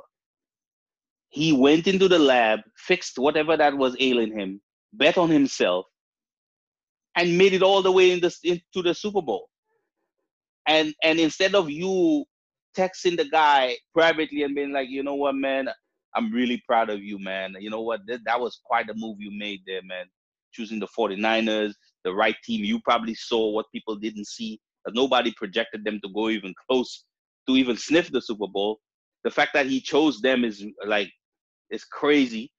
[1.30, 4.62] He went into the lab, fixed whatever that was ailing him,
[4.94, 5.86] bet on himself,
[7.16, 9.48] and made it all the way in the, into the Super Bowl.
[10.68, 12.26] And and instead of you
[12.78, 15.70] texting the guy privately and being like, you know what, man,
[16.16, 17.56] I'm really proud of you, man.
[17.60, 20.06] You know what, that, that was quite a move you made there, man.
[20.54, 22.64] Choosing the 49ers, the right team.
[22.64, 24.60] You probably saw what people didn't see.
[24.86, 27.06] that Nobody projected them to go even close
[27.48, 28.80] to even sniff the Super Bowl.
[29.24, 31.12] The fact that he chose them is like
[31.70, 32.52] is crazy,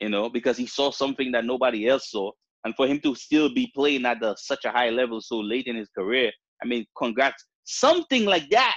[0.00, 2.30] you know, because he saw something that nobody else saw.
[2.64, 5.76] And for him to still be playing at such a high level so late in
[5.76, 6.32] his career,
[6.62, 7.44] I mean, congrats.
[7.64, 8.76] Something like that.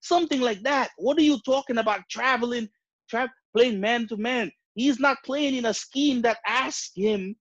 [0.00, 0.90] Something like that.
[0.98, 2.00] What are you talking about?
[2.10, 2.68] Traveling,
[3.08, 4.50] tra- playing man to man.
[4.74, 7.34] He's not playing in a scheme that asks him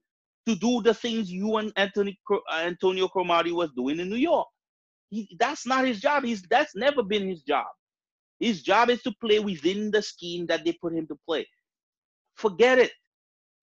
[0.47, 4.47] to do the things you and Anthony uh, Antonio Cromartie was doing in New York.
[5.09, 6.23] He, that's not his job.
[6.23, 7.65] He's that's never been his job.
[8.39, 11.47] His job is to play within the scheme that they put him to play.
[12.35, 12.91] Forget it.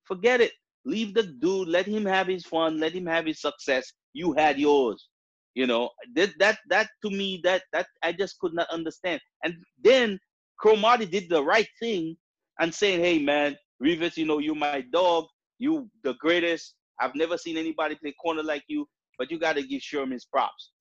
[0.05, 0.53] Forget it.
[0.85, 1.69] Leave the dude.
[1.69, 2.79] Let him have his fun.
[2.79, 3.93] Let him have his success.
[4.13, 5.09] You had yours.
[5.55, 9.21] You know that that that to me that that I just could not understand.
[9.45, 10.19] And then
[10.59, 12.17] Cromartie did the right thing
[12.59, 15.27] and saying, "Hey man, Revis, you know, you my dog.
[15.59, 16.75] You the greatest.
[17.01, 18.89] I've never seen anybody play corner like you.
[19.19, 20.73] But you got to give Sherman's props.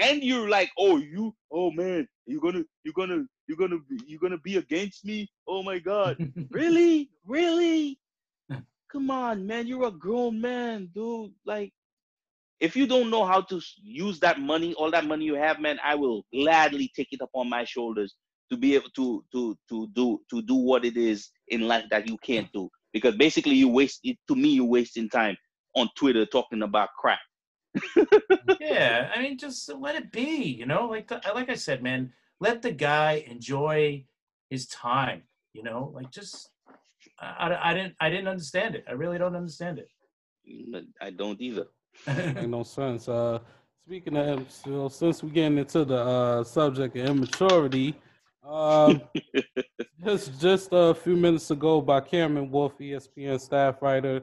[0.00, 4.38] And you're like, oh, you, oh man, you're gonna, you're gonna, you're gonna, you're gonna
[4.38, 5.28] be against me.
[5.48, 6.16] Oh my God,
[6.50, 7.98] really, really?
[8.90, 11.32] Come on, man, you're a grown man, dude.
[11.44, 11.72] Like,
[12.60, 15.78] if you don't know how to use that money, all that money you have, man,
[15.82, 18.14] I will gladly take it upon my shoulders
[18.50, 22.06] to be able to to to do to do what it is in life that
[22.08, 22.68] you can't do.
[22.92, 24.18] Because basically, you waste it.
[24.28, 25.36] To me, you're wasting time
[25.74, 27.20] on Twitter talking about crap.
[28.60, 30.56] yeah, I mean, just let it be.
[30.58, 34.04] You know, like the, like I said, man, let the guy enjoy
[34.50, 35.22] his time.
[35.54, 36.50] You know, like just
[37.18, 38.84] I, I didn't I didn't understand it.
[38.88, 39.88] I really don't understand it.
[41.00, 41.66] I don't either.
[42.06, 43.08] Make no sense.
[43.08, 43.40] Uh,
[43.84, 47.94] speaking of, so since we're getting into the uh, subject of immaturity,
[48.44, 49.02] um,
[50.04, 54.22] just just a few minutes ago by Cameron Wolfe, ESPN staff writer,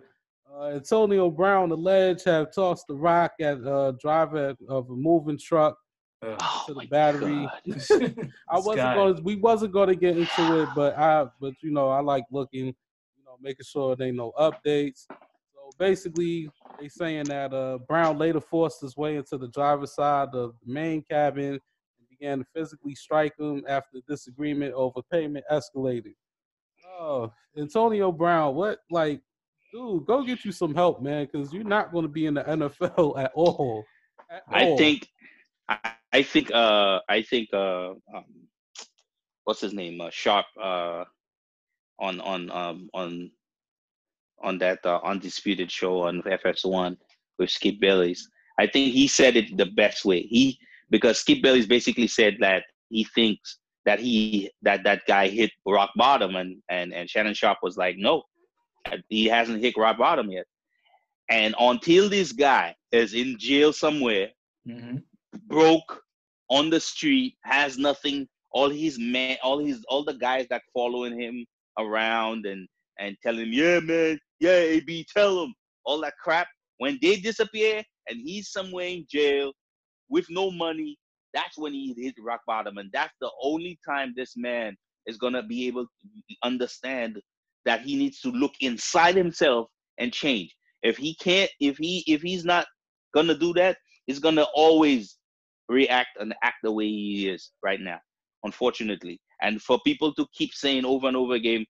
[0.57, 5.37] uh, Antonio Brown alleged have tossed the rock at a uh, driver of a moving
[5.37, 5.77] truck
[6.23, 7.47] oh to the battery.
[8.49, 8.95] I wasn't guy.
[8.95, 9.23] going.
[9.23, 11.27] We wasn't going to get into it, but I.
[11.39, 12.65] But you know, I like looking.
[12.67, 15.05] You know, making sure they know updates.
[15.77, 16.49] Basically,
[16.79, 20.71] they saying that uh, Brown later forced his way into the driver's side of the
[20.73, 26.13] main cabin and began to physically strike him after disagreement over payment escalated.
[26.99, 29.21] Oh, Antonio Brown, what like
[29.71, 32.43] dude, go get you some help, man, because you're not going to be in the
[32.43, 33.83] NFL at all.
[34.29, 34.77] At I all.
[34.77, 35.07] think,
[35.69, 38.25] I, I think, uh, I think, uh, um,
[39.43, 40.01] what's his name?
[40.01, 41.03] Uh, Sharpe, uh,
[41.99, 43.31] on on um on
[44.43, 46.97] on that uh, undisputed show on FS1
[47.39, 48.27] with Skip Bayless.
[48.59, 50.21] I think he said it the best way.
[50.21, 50.57] He
[50.89, 55.91] because Skip Bayless basically said that he thinks that he that that guy hit rock
[55.95, 58.23] bottom, and and and Shannon Sharpe was like, no,
[59.09, 60.45] he hasn't hit rock bottom yet.
[61.29, 64.29] And until this guy is in jail somewhere,
[64.67, 65.03] Mhm.
[65.47, 66.03] broke
[66.49, 71.19] on the street, has nothing, all his man, all his all the guys that following
[71.19, 71.45] him
[71.77, 72.67] around and
[72.99, 75.53] and telling him, yeah, man, yeah, AB, tell him
[75.85, 76.47] all that crap.
[76.77, 79.51] When they disappear and he's somewhere in jail
[80.09, 80.97] with no money,
[81.33, 84.75] that's when he hit rock bottom, and that's the only time this man
[85.05, 87.19] is gonna be able to understand
[87.65, 89.67] that he needs to look inside himself
[89.97, 90.55] and change.
[90.83, 92.65] If he can't, if he if he's not
[93.13, 95.17] gonna do that, he's gonna always
[95.67, 97.99] react and act the way he is right now,
[98.43, 99.19] unfortunately.
[99.41, 101.65] And for people to keep saying over and over again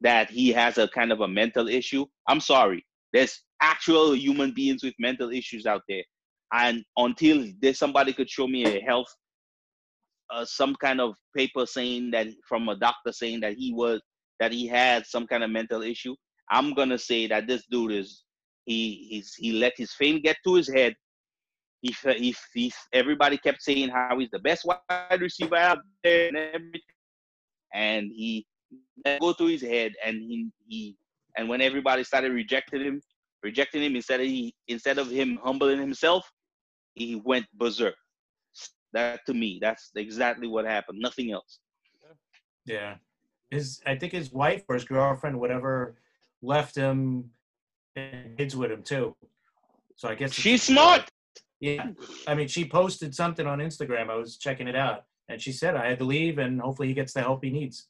[0.00, 2.84] that he has a kind of a mental issue, I'm sorry.
[3.12, 6.02] There's actual human beings with mental issues out there.
[6.52, 9.12] And until there's somebody could show me a health,
[10.30, 14.00] uh, some kind of paper saying that from a doctor saying that he was
[14.38, 16.14] that he had some kind of mental issue,
[16.50, 18.24] I'm gonna say that this dude is
[18.64, 20.94] he he's he let his fame get to his head.
[21.82, 26.28] He fe- he, he everybody kept saying how he's the best wide receiver out there
[26.28, 26.80] and everything,
[27.74, 28.46] and he
[29.04, 30.96] it go through his head and he he
[31.36, 33.00] and when everybody started rejecting him,
[33.42, 36.30] rejecting him instead of he instead of him humbling himself,
[36.94, 37.94] he went berserk.
[38.92, 40.98] That to me, that's exactly what happened.
[41.00, 41.60] Nothing else.
[42.66, 42.96] Yeah.
[43.50, 45.96] His I think his wife or his girlfriend, whatever,
[46.42, 47.30] left him
[47.96, 49.14] and kids with him too.
[49.96, 51.08] So I guess She's smart.
[51.60, 51.90] Yeah.
[52.26, 54.08] I mean, she posted something on Instagram.
[54.08, 55.04] I was checking it out.
[55.28, 57.86] And she said I had to leave and hopefully he gets the help he needs.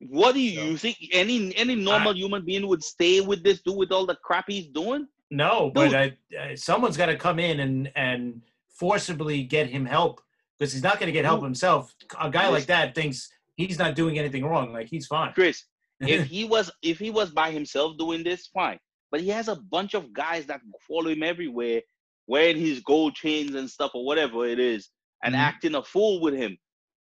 [0.00, 0.96] What do you, So- you think?
[1.12, 4.68] Any any normal human being would stay with this dude with all the crap he's
[4.68, 5.06] doing?
[5.30, 10.20] No, but I, I, someone's got to come in and and forcibly get him help
[10.58, 11.94] because he's not going to get help himself.
[12.20, 14.72] A guy like that thinks he's not doing anything wrong.
[14.72, 15.32] Like he's fine.
[15.34, 15.64] Chris,
[16.00, 18.78] if he was if he was by himself doing this, fine.
[19.10, 21.82] But he has a bunch of guys that follow him everywhere,
[22.26, 24.90] wearing his gold chains and stuff or whatever it is,
[25.24, 25.38] and Mhm.
[25.38, 26.56] acting a fool with him.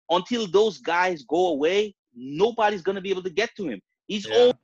[0.10, 3.80] Until those guys go away, nobody's gonna be able to get to him.
[4.08, 4.36] He's Yeah.
[4.36, 4.58] old,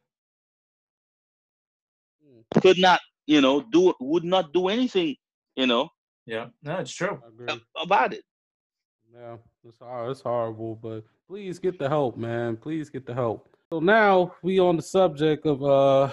[2.61, 5.15] could not, you know, do would not do anything,
[5.55, 5.89] you know,
[6.25, 7.21] Yeah, no, it's true.
[7.75, 8.23] About it.
[9.13, 9.37] Yeah,
[9.67, 10.11] it's hard.
[10.11, 12.57] It's horrible, but please get the help, man.
[12.57, 13.49] Please get the help.
[13.69, 16.11] So now we on the subject of uh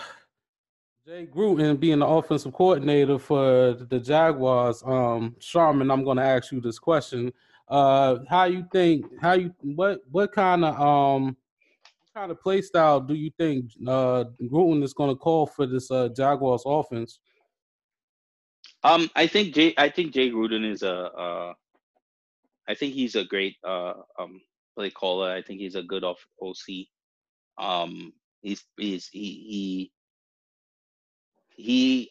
[1.06, 4.82] Jay Gruden being the offensive coordinator for the Jaguars.
[4.84, 7.32] Um, Sharman, I'm going to ask you this question.
[7.70, 9.06] Uh, how you think?
[9.20, 11.36] How you what what kind of um
[12.12, 15.66] what kind of play style do you think uh Gruden is going to call for
[15.66, 17.20] this uh Jaguars offense?
[18.82, 19.74] Um, I think Jay.
[19.78, 20.94] I think Jay Gruden is a.
[20.94, 21.54] Uh,
[22.68, 24.40] I think he's a great uh, um,
[24.76, 25.30] play caller.
[25.30, 26.86] I think he's a good off OC.
[27.58, 28.12] Um,
[28.42, 29.90] He's he's he
[31.56, 32.10] he he.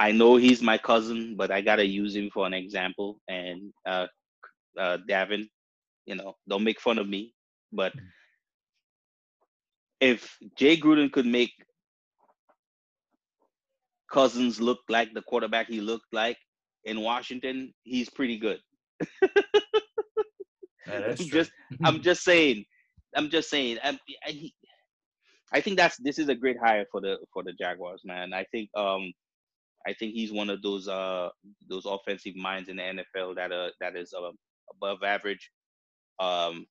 [0.00, 3.20] I know he's my cousin, but I gotta use him for an example.
[3.28, 4.06] And uh,
[4.78, 5.46] uh, Davin,
[6.06, 7.34] you know, don't make fun of me,
[7.70, 7.92] but
[10.00, 11.52] if Jay Gruden could make
[14.10, 16.38] Cousins look like the quarterback he looked like
[16.84, 18.58] in Washington, he's pretty good.
[20.88, 21.52] I'm just
[21.84, 22.64] I'm just saying.
[23.14, 23.78] I'm just saying.
[23.84, 24.50] I'm, I,
[25.52, 28.32] I think that's this is a great hire for the for the Jaguars, man.
[28.32, 29.12] I think um
[29.86, 31.30] I think he's one of those uh
[31.68, 34.30] those offensive minds in the NFL that uh that is uh,
[34.72, 35.50] above average.
[36.20, 36.66] Um,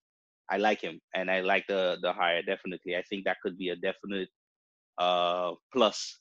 [0.51, 2.95] I like him, and I like the the hire definitely.
[2.97, 4.29] I think that could be a definite
[4.99, 6.19] uh plus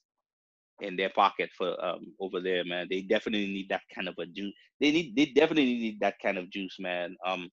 [0.81, 2.87] in their pocket for um over there, man.
[2.91, 4.55] They definitely need that kind of a juice.
[4.81, 7.17] They need they definitely need that kind of juice, man.
[7.27, 7.51] Um,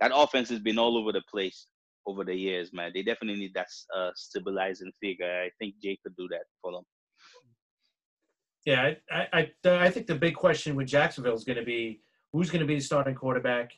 [0.00, 1.66] that offense has been all over the place
[2.06, 2.92] over the years, man.
[2.94, 5.42] They definitely need that uh, stabilizing figure.
[5.44, 6.84] I think Jay could do that for them.
[8.66, 12.00] Yeah, I, I, I, think the big question with Jacksonville is going to be
[12.32, 13.70] who's going to be the starting quarterback.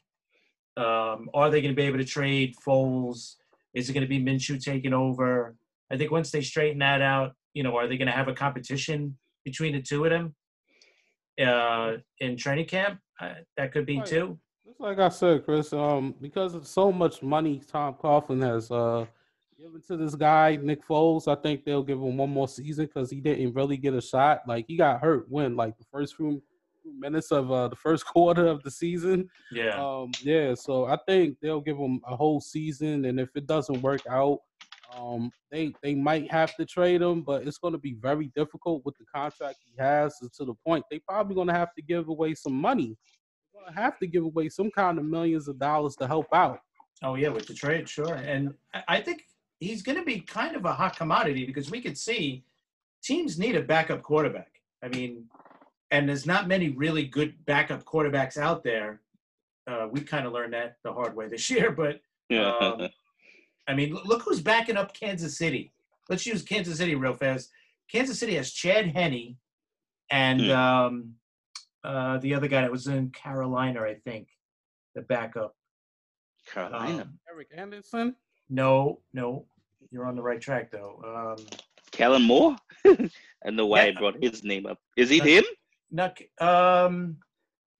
[0.78, 3.34] Um, are they going to be able to trade Foles?
[3.74, 5.55] Is it going to be Minshew taking over?
[5.93, 8.34] I think once they straighten that out, you know, are they going to have a
[8.34, 10.34] competition between the two of them
[11.47, 12.99] uh, in training camp?
[13.20, 14.07] Uh, that could be Right.
[14.07, 14.39] too.
[14.66, 19.05] Just like I said, Chris, um, because of so much money Tom Coughlin has uh
[19.59, 23.11] given to this guy, Nick Foles, I think they'll give him one more season because
[23.11, 24.43] he didn't really get a shot.
[24.47, 26.43] Like he got hurt when, like the first few
[26.99, 29.29] minutes of uh the first quarter of the season.
[29.51, 29.83] Yeah.
[29.83, 33.83] Um, yeah, so I think they'll give him a whole season, and if it doesn't
[33.83, 34.39] work out,
[34.97, 38.83] um, they they might have to trade him, but it's going to be very difficult
[38.85, 40.17] with the contract he has.
[40.19, 42.97] To the point, they probably going to have to give away some money.
[43.53, 46.27] They're going to have to give away some kind of millions of dollars to help
[46.33, 46.61] out.
[47.03, 48.15] Oh yeah, with the trade, sure.
[48.15, 48.55] And
[48.89, 49.23] I think
[49.61, 52.45] he's going to be kind of a hot commodity because we could see
[53.03, 54.61] teams need a backup quarterback.
[54.83, 55.25] I mean,
[55.91, 59.01] and there's not many really good backup quarterbacks out there.
[59.67, 62.01] Uh, we kind of learned that the hard way this year, but
[62.37, 62.89] um,
[63.67, 65.73] I mean, look- look who's backing up Kansas City.
[66.09, 67.51] Let's use Kansas City real fast.
[67.91, 69.37] Kansas City has Chad Henne
[70.11, 70.51] and Hmm.
[70.51, 71.15] um,
[71.85, 74.29] uh, the other guy that was in Carolina, I think,
[74.95, 75.55] the backup.
[76.51, 78.17] Carolina, Um, Eric Anderson,
[78.51, 79.47] No, no,
[79.91, 81.37] you're on the right track though.
[81.39, 81.45] Um,
[81.93, 82.57] Kellen Moore.
[82.87, 84.79] I know why I brought his name up.
[84.97, 85.45] Is it That's- him?
[85.91, 87.17] not, um,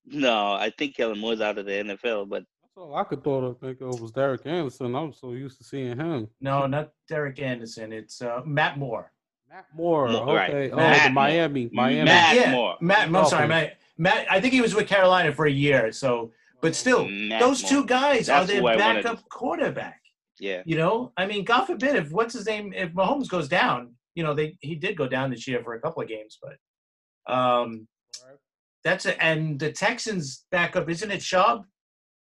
[0.07, 3.45] No, I think Kellen Moore's out of the NFL, but that's all I could thought
[3.45, 3.59] of.
[3.61, 4.95] Think it was Derek Anderson.
[4.95, 6.29] I'm so used to seeing him.
[6.41, 7.93] no, not Derek Anderson.
[7.93, 9.12] It's uh, Matt Moore.
[9.51, 10.51] Matt Moore, Mo- right.
[10.51, 10.71] okay.
[10.71, 12.05] Oh, Matt the Miami, Miami.
[12.05, 12.77] Matt yeah, Moore.
[12.81, 13.09] Matt.
[13.14, 13.79] I'm sorry, Matt.
[13.97, 14.31] Matt.
[14.31, 15.91] I think he was with Carolina for a year.
[15.93, 17.71] So, but still, Matt those Moore.
[17.71, 20.01] two guys are That's their who I wanted backup quarterback.
[20.41, 20.62] Yeah.
[20.64, 23.95] You know, I mean, God forbid if what's his name if Mahomes goes down.
[24.14, 27.32] You know, they he did go down this year for a couple of games, but
[27.32, 27.86] um,
[28.82, 31.64] that's a, and the Texans backup isn't it Schaub,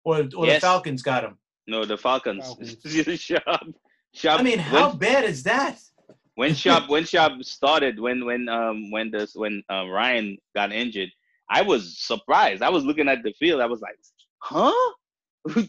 [0.04, 1.38] or or the Falcons got him.
[1.68, 2.46] No, the Falcons.
[2.46, 2.78] Falcons.
[3.22, 3.76] Sharp.
[4.14, 4.40] Sharp.
[4.40, 5.80] I mean, how when, bad is that?
[6.36, 11.10] when Sharp when Sharp started when when um when this when um, Ryan got injured,
[11.50, 12.62] I was surprised.
[12.62, 13.62] I was looking at the field.
[13.62, 13.96] I was like,
[14.40, 14.92] huh?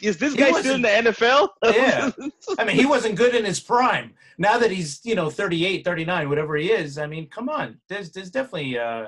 [0.01, 1.49] Is this guy still in the NFL?
[1.64, 2.11] Yeah.
[2.59, 4.14] I mean, he wasn't good in his prime.
[4.39, 7.79] Now that he's, you know, 38, 39, whatever he is, I mean, come on.
[7.89, 9.07] There's there's definitely uh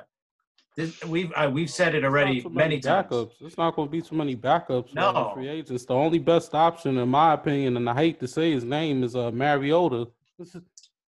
[0.76, 3.08] there's, we've uh, we've said it already It's not too many times.
[3.10, 3.32] backups.
[3.40, 4.94] It's not going to be too many backups.
[4.94, 5.12] No.
[5.12, 5.84] No, free agents.
[5.86, 9.16] The only best option, in my opinion, and I hate to say his name, is
[9.16, 10.06] uh, Mariota.
[10.38, 10.62] This is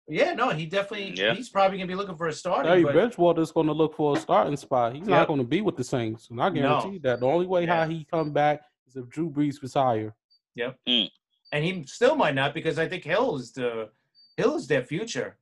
[0.07, 1.33] Yeah, no, he definitely Yeah.
[1.35, 2.71] he's probably gonna be looking for a starting.
[2.71, 4.93] Terry but Bridgewater's going to look for a starting spot.
[4.95, 5.09] He's Yep.
[5.09, 6.55] not going to be with the Saints, and I No.
[6.81, 7.21] guarantee that.
[7.21, 7.85] The only way Yeah.
[7.85, 8.61] how he come back
[8.95, 10.15] is if Drew Brees retire.
[10.57, 13.91] and he still might not because I think Hill is the
[14.37, 15.37] Hill is their future.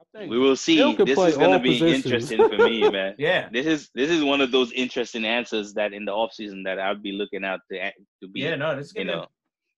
[0.00, 0.76] I think we will see.
[0.96, 2.04] This is gonna be positions.
[2.30, 3.14] interesting for me, man.
[3.18, 3.48] Yeah.
[3.50, 7.02] This is this is one of those interesting answers that in the offseason that I'd
[7.02, 7.78] be looking out to
[8.20, 9.26] to be Yeah, no, this is you gonna know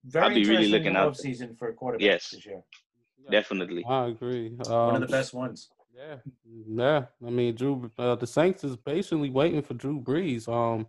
[0.04, 2.30] be very I'll be really interesting looking off out- season for quarterbacks Yes.
[2.30, 2.60] this year.
[3.30, 3.84] definitely.
[3.88, 4.50] I agree.
[4.50, 5.70] One of the Um, best ones.
[5.96, 6.16] Yeah,
[6.68, 7.04] yeah.
[7.26, 7.90] I mean, Drew.
[7.96, 10.48] Uh, the Saints is patiently waiting for Drew Brees.
[10.48, 10.88] Um, they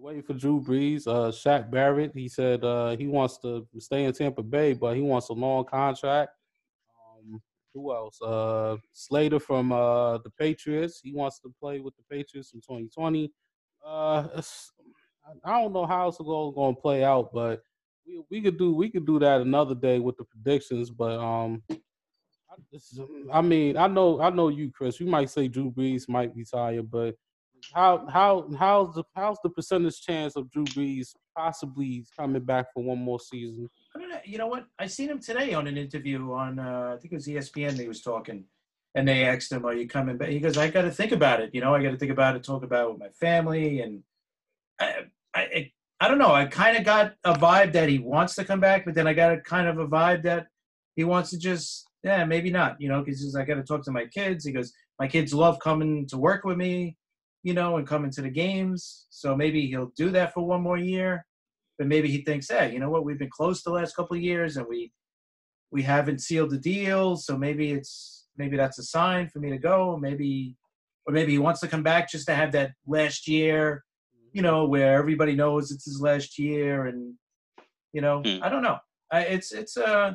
[0.00, 1.06] waiting for Drew Brees.
[1.06, 2.12] Uh, Shaq Barrett.
[2.14, 5.64] He said uh, he wants to stay in Tampa Bay, but he wants a long
[5.64, 6.30] contract.
[7.18, 7.42] Um,
[7.74, 8.20] who else?
[8.20, 11.00] Uh, Slater from uh the Patriots.
[11.02, 13.32] He wants to play with the Patriots in 2020.
[13.84, 17.62] Uh, I- don't know how it's going to play out, but
[18.06, 20.90] we we could do we could do that another day with the predictions.
[20.90, 25.00] But um, I, I mean, I know, I know you, Chris.
[25.00, 27.14] You might say Drew Brees might retire, but
[27.74, 32.82] how, how, how's the, how's the percentage chance of Drew Brees possibly coming back for
[32.82, 33.68] one more season?
[33.94, 34.20] I mean, know.
[34.24, 34.66] You know what?
[34.78, 37.78] I seen him today on an interview on uh, I think it was ESPN.
[37.78, 38.44] He was talking,
[38.94, 41.40] and they asked him, "Are you coming back?" He goes, "I got to think about
[41.40, 41.50] it.
[41.52, 44.02] You know, I got to think about it, talk about it with my family, and
[44.80, 44.94] I,
[45.34, 46.32] I, I don't know.
[46.32, 49.12] I kind of got a vibe that he wants to come back, but then I
[49.12, 50.46] got a kind of a vibe that
[50.96, 52.80] he wants to just, yeah, maybe not.
[52.80, 54.44] You know, because I got to talk to my kids.
[54.44, 56.96] He goes, my kids love coming to work with me,
[57.42, 59.06] you know, and coming to the games.
[59.10, 61.24] So maybe he'll do that for one more year
[61.82, 63.04] but maybe he thinks, hey, you know what?
[63.04, 64.92] We've been close the last couple of years, and we
[65.70, 69.58] we haven't sealed the deal, so maybe it's maybe that's a sign for me to
[69.58, 69.96] go.
[69.96, 70.56] Maybe,
[71.06, 73.84] or maybe he wants to come back just to have that last year,
[74.32, 77.14] you know, where everybody knows it's his last year, and
[77.92, 78.42] you know, hmm.
[78.42, 78.78] I don't know.
[79.10, 80.12] I, it's it's uh,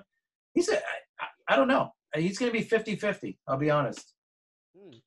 [0.54, 1.90] he's a I, I don't know.
[2.16, 4.14] He's gonna be 50-50, I'll be honest.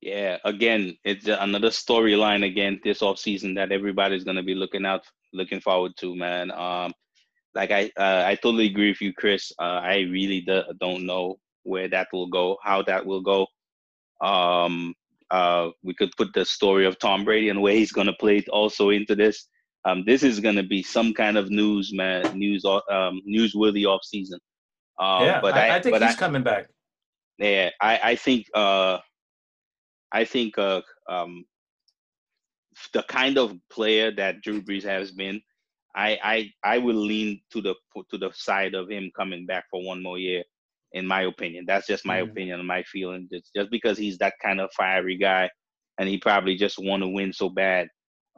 [0.00, 5.02] Yeah, again, it's another storyline again this off season that everybody's gonna be looking out
[5.32, 6.50] looking forward to, man.
[6.50, 6.92] Um,
[7.54, 9.52] like I, uh, I totally agree with you, Chris.
[9.58, 13.46] Uh, I really do, don't know where that will go, how that will go.
[14.20, 14.94] Um,
[15.30, 18.48] uh, we could put the story of Tom Brady and where he's gonna play it
[18.48, 19.46] also into this.
[19.84, 22.36] Um, this is gonna be some kind of news, man.
[22.36, 24.38] News, um, newsworthy off season.
[24.98, 26.66] Um, yeah, but I, I, I think he's I, coming back.
[27.38, 28.98] Yeah, I, I think, uh,
[30.12, 31.44] I think, uh, um,
[32.92, 35.40] the kind of player that Drew Brees has been,
[35.94, 37.74] I I I will lean to the
[38.10, 40.44] to the side of him coming back for one more year.
[40.92, 42.30] In my opinion, that's just my mm-hmm.
[42.30, 43.28] opinion and my feeling.
[43.32, 45.50] Just just because he's that kind of fiery guy,
[45.98, 47.88] and he probably just want to win so bad.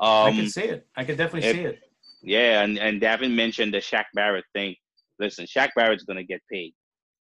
[0.01, 0.87] Um, I can see it.
[0.97, 1.81] I can definitely see it.
[2.23, 4.75] Yeah, and and Davin mentioned the Shaq Barrett thing.
[5.19, 6.75] Listen, Shaq Barrett's gonna get paid.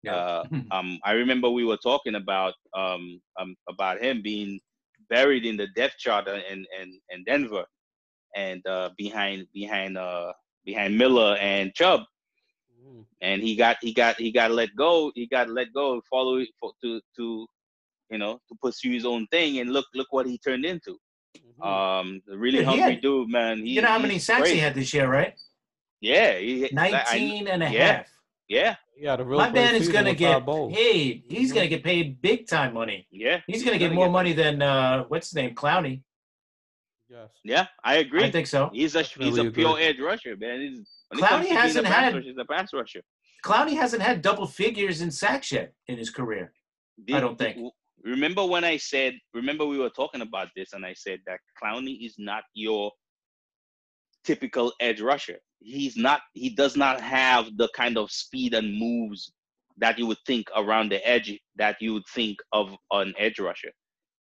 [0.04, 0.16] Yeah.
[0.16, 4.60] Uh, um, I remember we were talking about um, um about him being
[5.10, 7.66] buried in the depth chart in in, in Denver,
[8.36, 10.34] and uh, behind behind uh,
[10.66, 12.02] behind Miller and Chubb,
[12.84, 13.06] mm.
[13.22, 15.12] and he got he got he got let go.
[15.16, 16.44] He got let go, follow
[16.84, 17.48] to to
[18.10, 20.98] you know to pursue his own thing, and look look what he turned into.
[21.38, 21.64] Mm-hmm.
[21.64, 23.60] Um, really yeah, hungry had, dude, man.
[23.60, 24.56] He, you know how many sacks great.
[24.56, 25.34] he had this year, right?
[26.02, 28.08] Yeah, he, 19 I, and a yeah, half.
[28.48, 28.76] Yeah.
[28.98, 31.24] Yeah, the real My man is gonna get paid.
[31.28, 31.56] He's mm-hmm.
[31.56, 33.08] gonna get paid big time money.
[33.12, 33.42] Yeah.
[33.48, 36.04] He's gonna get more get money than uh what's his name, Clowney.
[37.10, 37.30] Yes.
[37.44, 38.24] Yeah, I agree.
[38.24, 38.70] I think so.
[38.72, 40.62] He's a he's a pure edge rusher, man.
[40.62, 43.02] He's, Clowney hasn't had rusher, he's a pass rusher.
[43.44, 46.54] Clowney hasn't had double figures in sacks yet in his career.
[47.06, 47.58] Did, I don't think.
[48.04, 49.16] Remember when I said?
[49.34, 52.92] Remember we were talking about this, and I said that Clowney is not your
[54.24, 59.32] typical edge rusher he's not he does not have the kind of speed and moves
[59.78, 63.72] that you would think around the edge that you would think of an edge rusher.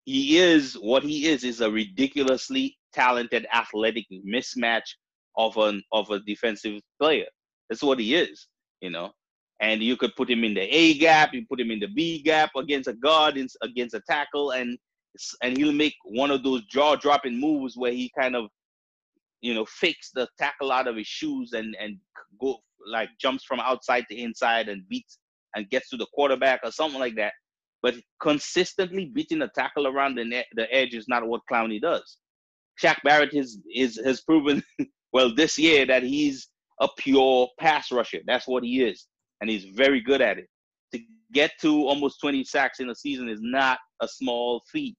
[0.06, 4.96] He is what he is is a ridiculously talented athletic mismatch
[5.36, 7.26] of an of a defensive player.
[7.70, 8.48] That's what he is,
[8.82, 9.12] you know.
[9.60, 12.22] And you could put him in the A gap, you put him in the B
[12.22, 14.78] gap against a guard, against a tackle, and
[15.42, 18.50] and he'll make one of those jaw dropping moves where he kind of
[19.42, 21.98] you know, fakes the tackle out of his shoes and and
[22.40, 22.58] go
[22.90, 25.20] like jumps from outside to inside and beats
[25.56, 27.34] and gets to the quarterback or something like that.
[27.82, 32.18] But consistently beating the tackle around the net, the edge is not what Clowney does.
[32.82, 34.64] Shaq Barrett is is has proven
[35.14, 36.48] well this year that he's
[36.80, 38.20] a pure pass rusher.
[38.26, 39.08] That's what he is,
[39.42, 40.48] and he's very good at it.
[40.94, 41.00] To
[41.34, 44.96] get to almost 20 sacks in a season is not a small feat.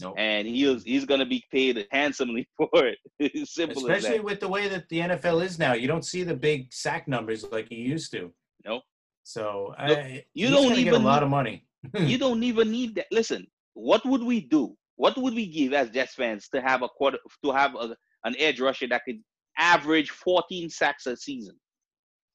[0.00, 0.14] Nope.
[0.18, 3.48] And he's he's going to be paid handsomely for it.
[3.48, 6.72] Simple Especially with the way that the NFL is now, you don't see the big
[6.72, 8.30] sack numbers like you used to.
[8.64, 8.82] Nope.
[9.22, 11.66] So Look, I, you don't even get a lot of money.
[11.98, 13.06] you don't even need that.
[13.10, 14.76] Listen, what would we do?
[14.96, 18.34] What would we give as Jets fans to have a quarter to have a, an
[18.38, 19.20] edge rusher that could
[19.58, 21.56] average 14 sacks a season?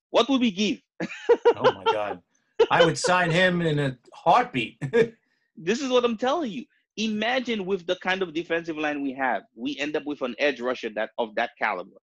[0.09, 0.79] What would we give?
[1.55, 2.21] oh my God.
[2.69, 4.79] I would sign him in a heartbeat.
[5.55, 6.65] this is what I'm telling you
[6.97, 10.59] imagine with the kind of defensive line we have, we end up with an edge
[10.59, 11.97] rusher that of that caliber.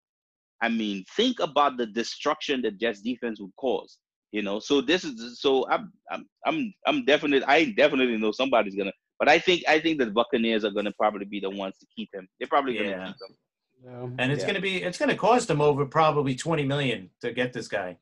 [0.62, 3.98] I mean, think about the destruction that Jets defense would cause.
[4.32, 8.74] You know, so this is so I'm I'm I'm I'm definitely I definitely know somebody's
[8.74, 11.86] gonna, but I think I think the Buccaneers are gonna probably be the ones to
[11.94, 12.28] keep him.
[12.38, 13.06] They're probably gonna yeah.
[13.06, 13.36] keep him.
[13.84, 14.08] Yeah.
[14.18, 14.46] And it's yeah.
[14.48, 17.96] gonna be it's gonna cost them over probably twenty million to get this guy.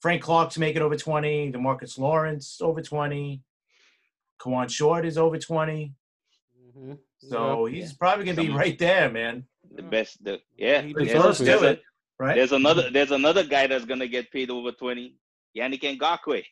[0.00, 1.50] Frank Clark's making over twenty.
[1.50, 3.42] Demarcus Lawrence over twenty.
[4.40, 5.94] Kawann Short is over twenty.
[6.76, 6.94] Mm-hmm.
[7.18, 9.44] So he's probably gonna be right there, man.
[9.74, 10.82] The best, the yeah.
[10.82, 11.82] He deserves to it,
[12.18, 12.36] right?
[12.36, 15.16] There's another, there's another guy that's gonna get paid over twenty.
[15.56, 16.44] Yannick Ngakoue,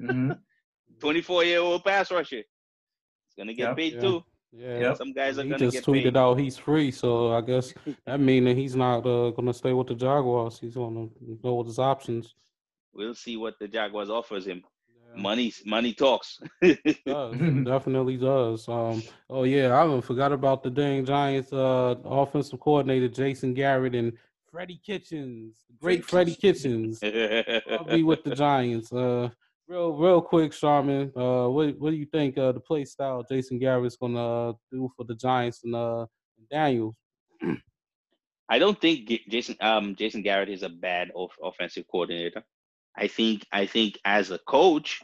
[0.00, 0.32] mm-hmm.
[1.00, 2.36] 24 year old pass rusher.
[2.36, 4.00] He's gonna get yep, paid yeah.
[4.00, 4.24] too.
[4.50, 4.96] Yeah, yep.
[4.96, 6.16] some guys are he gonna just get tweeted paid.
[6.16, 7.72] out he's free, so I guess
[8.06, 10.58] that means that he's not uh, gonna stay with the Jaguars.
[10.58, 11.08] He's gonna
[11.42, 12.34] go with his options.
[12.92, 14.64] we'll see what the Jaguars offers him.
[15.14, 15.20] Yeah.
[15.22, 16.38] Money, money talks.
[16.60, 17.34] It does.
[17.40, 18.68] It definitely does.
[18.68, 23.94] Um, oh yeah, I even forgot about the dang Giants uh offensive coordinator Jason Garrett
[23.94, 24.12] and
[24.50, 27.00] Freddie Kitchens, great Freddie Kitchens.
[27.70, 28.92] I'll be with the Giants.
[28.92, 29.28] Uh,
[29.68, 31.12] real, real quick, Sharman.
[31.16, 34.90] Uh, what what do you think uh, the play style Jason Garrett's gonna uh, do
[34.96, 36.06] for the Giants and uh
[36.50, 36.96] Daniels?
[38.48, 42.42] I don't think Jason um Jason Garrett is a bad off- offensive coordinator.
[42.96, 45.00] I think I think as a coach,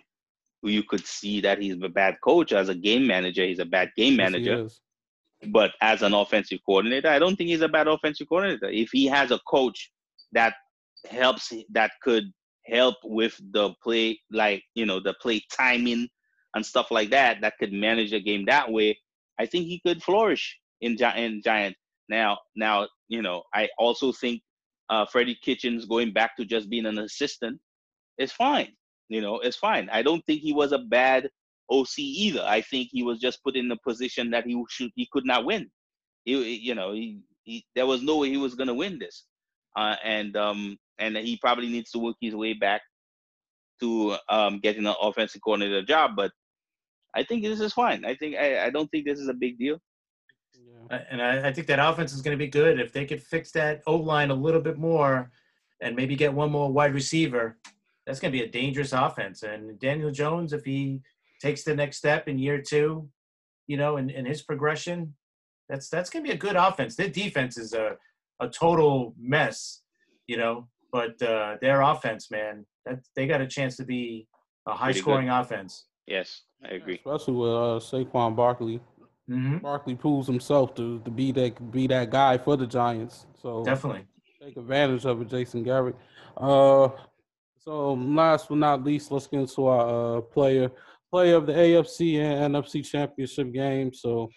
[0.62, 2.52] you could see that he's a bad coach.
[2.52, 4.64] As a game manager, he's a bad game manager.
[4.64, 4.80] is.
[5.48, 8.70] But as an offensive coordinator, I don't think he's a bad offensive coordinator.
[8.70, 9.90] If he has a coach
[10.32, 10.54] that
[11.08, 12.24] helps, that could
[12.64, 16.08] help with the play, like you know, the play timing
[16.54, 18.98] and stuff like that, that could manage the game that way.
[19.38, 21.76] I think he could flourish in, in Giant.
[22.08, 24.40] Now, now, you know, I also think
[24.88, 27.60] uh, Freddie Kitchens going back to just being an assistant
[28.18, 28.68] is fine.
[29.08, 29.88] You know, it's fine.
[29.92, 31.28] I don't think he was a bad
[31.70, 32.42] OC either.
[32.42, 35.44] I think he was just put in a position that he should he could not
[35.44, 35.70] win.
[36.24, 39.24] He, you know, he, he there was no way he was going to win this,
[39.76, 42.82] uh, and um and he probably needs to work his way back
[43.80, 46.12] to um getting an offensive coordinator job.
[46.16, 46.32] But
[47.14, 48.04] I think this is fine.
[48.04, 49.78] I think I, I don't think this is a big deal.
[50.54, 51.02] Yeah.
[51.10, 53.50] And I, I think that offense is going to be good if they could fix
[53.52, 55.30] that O line a little bit more,
[55.80, 57.58] and maybe get one more wide receiver.
[58.06, 59.42] That's going to be a dangerous offense.
[59.42, 61.00] And Daniel Jones, if he
[61.40, 63.08] takes the next step in year two,
[63.66, 65.14] you know, in, in his progression,
[65.68, 66.96] that's that's going to be a good offense.
[66.96, 67.96] Their defense is a
[68.40, 69.82] a total mess,
[70.26, 74.26] you know, but uh, their offense, man, that they got a chance to be
[74.66, 75.86] a high scoring offense.
[76.06, 76.96] Yes, I agree.
[76.96, 78.80] Especially with uh, Saquon Barkley.
[79.26, 83.26] hmm Barkley proves himself to, to be that be that guy for the Giants.
[83.40, 84.06] So Definitely.
[84.42, 85.96] take advantage of it, Jason Garrett.
[86.36, 86.88] Uh,
[87.64, 90.70] so last but not least, let's get into our uh, player
[91.10, 93.94] player of the AFC and NFC championship game.
[93.94, 94.28] So,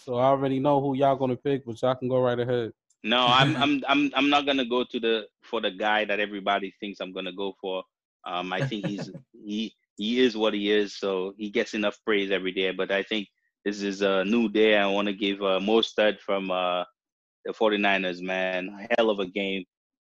[0.00, 2.72] so I already know who y'all gonna pick, but y'all can go right ahead.
[3.04, 6.74] No, I'm I'm I'm I'm not gonna go to the for the guy that everybody
[6.80, 7.82] thinks I'm gonna go for.
[8.26, 12.30] Um, I think he's he he is what he is, so he gets enough praise
[12.30, 12.72] every day.
[12.72, 13.28] But I think
[13.64, 14.76] this is a new day.
[14.76, 16.84] I want to give uh, Mostert from uh,
[17.44, 19.64] the 49ers, man, hell of a game,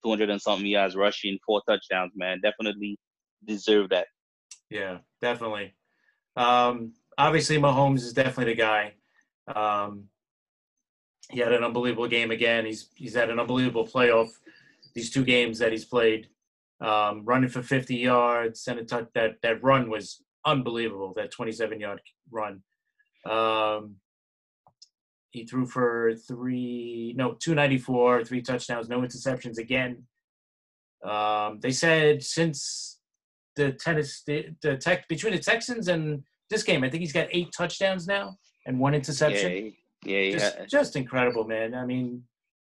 [0.03, 2.39] 200 and something yards rushing, four touchdowns, man.
[2.41, 2.97] Definitely
[3.45, 4.07] deserve that.
[4.69, 5.75] Yeah, definitely.
[6.35, 8.93] Um, obviously, Mahomes is definitely the guy.
[9.53, 10.05] Um,
[11.29, 12.65] he had an unbelievable game again.
[12.65, 14.29] He's he's had an unbelievable playoff.
[14.93, 16.27] These two games that he's played,
[16.81, 19.07] um, running for 50 yards and a touch.
[19.13, 21.13] That that run was unbelievable.
[21.15, 22.61] That 27 yard run.
[23.25, 23.95] Um,
[25.37, 30.03] he threw for three, no, 294, three touchdowns, no interceptions again.
[31.03, 32.99] Um, they said since
[33.55, 37.27] the tennis, the, the tech between the Texans and this game, I think he's got
[37.31, 39.73] eight touchdowns now and one interception.
[40.05, 40.31] Yeah, yeah, yeah.
[40.31, 41.73] Just, just incredible, man.
[41.73, 42.23] I mean,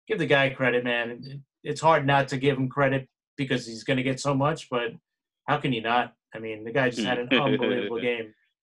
[0.07, 1.43] give the guy credit, man.
[1.63, 4.93] It's hard not to give him credit because he's going to get so much, but
[5.47, 6.15] how can you not?
[6.35, 8.33] I mean, the guy just had an unbelievable game.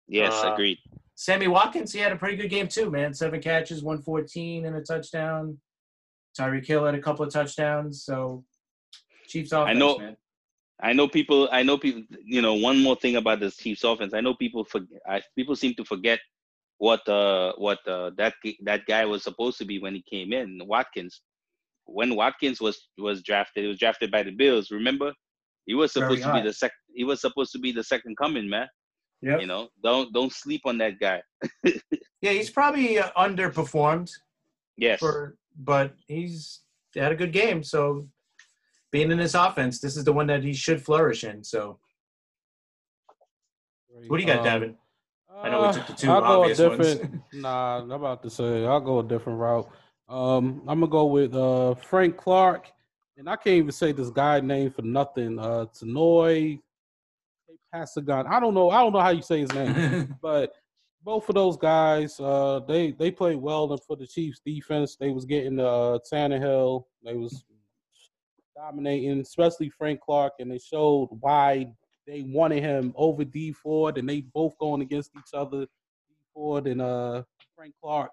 [0.08, 0.78] yes, uh, agreed.
[1.22, 3.14] Sammy Watkins, he had a pretty good game too, man.
[3.14, 5.56] Seven catches, 114 and a touchdown.
[6.36, 8.04] Tyreek Hill had a couple of touchdowns.
[8.04, 8.44] So
[9.28, 10.18] Chiefs offense, I know- man.
[10.82, 11.48] I know people.
[11.52, 12.02] I know people.
[12.26, 14.16] You know, one more thing about this Chiefs offense.
[14.16, 15.00] I know people forget.
[15.08, 16.20] I, people seem to forget
[16.80, 18.34] what uh what uh, that
[18.64, 21.22] that guy was supposed to be when he came in, Watkins.
[21.86, 24.72] When Watkins was was drafted, he was drafted by the Bills.
[24.72, 25.14] Remember,
[25.68, 26.72] he was Very supposed to be the sec.
[26.96, 28.68] He was supposed to be the second coming, man.
[29.22, 29.42] Yep.
[29.42, 31.22] You know, don't don't sleep on that guy.
[32.24, 34.12] Yeah, he's probably uh, underperformed
[34.78, 35.00] Yes.
[35.00, 36.60] for, but he's
[36.96, 37.64] had a good game.
[37.64, 38.08] So
[38.92, 41.44] being in this offense, this is the one that he should flourish in.
[41.44, 41.80] So
[44.08, 44.76] what do you got, Um, Davin?
[45.44, 46.78] I know we uh, took the two I'll go a obvious ones.
[46.96, 47.22] different.
[47.34, 49.68] nah, I'm about to say I'll go a different route.
[50.08, 52.68] Um, I'm gonna go with uh Frank Clark,
[53.18, 55.40] and I can't even say this guy name for nothing.
[55.40, 56.60] Uh, Tanoy
[57.74, 58.28] Passagon.
[58.28, 58.70] I don't know.
[58.70, 60.54] I don't know how you say his name, but
[61.04, 64.96] both of those guys, uh, they they played well for the Chiefs defense.
[65.00, 66.84] They was getting uh Tannehill.
[67.04, 67.44] They was
[68.56, 71.68] dominating, especially Frank Clark, and they showed why
[72.06, 75.62] they wanted him over Dee Ford, and they both going against each other.
[75.62, 77.24] Dee Ford and uh
[77.56, 78.12] Frank Clark,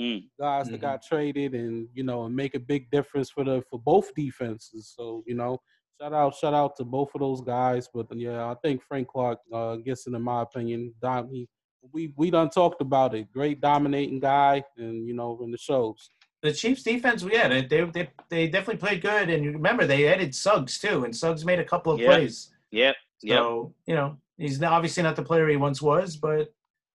[0.00, 0.28] Mm.
[0.38, 0.82] guys that Mhm.
[0.82, 4.92] got traded, and you know, and make a big difference for the for both defenses.
[4.96, 5.60] So you know,
[6.00, 7.88] shout out, shout out to both of those guys.
[7.92, 10.92] But yeah, I think Frank Clark uh, gets it in my opinion.
[11.00, 11.48] Dom, he,
[11.92, 13.30] we we done talked about it.
[13.32, 16.10] Great dominating guy, and you know, in the shows.
[16.42, 19.30] the Chiefs defense, yeah, they, they they they definitely played good.
[19.30, 22.08] And you remember they added Suggs too, and Suggs made a couple of Yep.
[22.10, 22.50] plays.
[22.70, 22.96] Yep.
[23.22, 23.38] Yep.
[23.38, 26.52] So you know he's obviously not the player he once was, but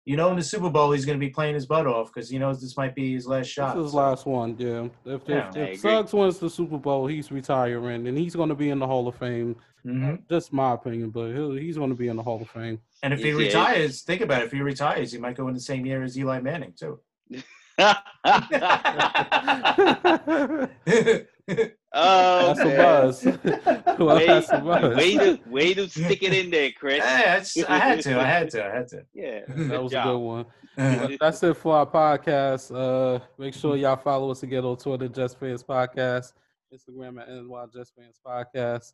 [0.05, 2.29] you know in the Super Bowl he's going to be playing his butt off because
[2.29, 3.75] he knows this might be his last shot.
[3.75, 4.87] This is his So, last one, yeah.
[5.05, 5.49] If Yeah.
[5.49, 8.69] if, I if Suggs wins the Super Bowl, he's retiring, and he's going to be
[8.69, 9.55] in the Hall of Fame.
[9.85, 10.19] mhm.
[10.29, 12.79] Just my opinion, but he'll, he's going to be in the Hall of Fame.
[13.03, 13.35] And if he Yeah.
[13.35, 14.45] retires, think about it.
[14.45, 16.99] If he retires, he might go in the same year as Eli Manning too.
[21.95, 22.77] oh, That's a man.
[22.77, 23.97] buzz.
[23.99, 24.95] well, Way, that's a buzz.
[24.97, 26.97] way to way to stick it in there, Chris.
[26.97, 28.19] Yeah, it's, I had to.
[28.19, 28.65] I had to.
[28.65, 29.05] I had to.
[29.13, 30.45] Yeah, that good was a good one.
[30.77, 32.75] But that's it for our podcast.
[32.75, 36.33] Uh, make sure y'all follow us again on Twitter, Jets Fans Podcast,
[36.73, 38.91] Instagram at NY Jets Fans Podcast.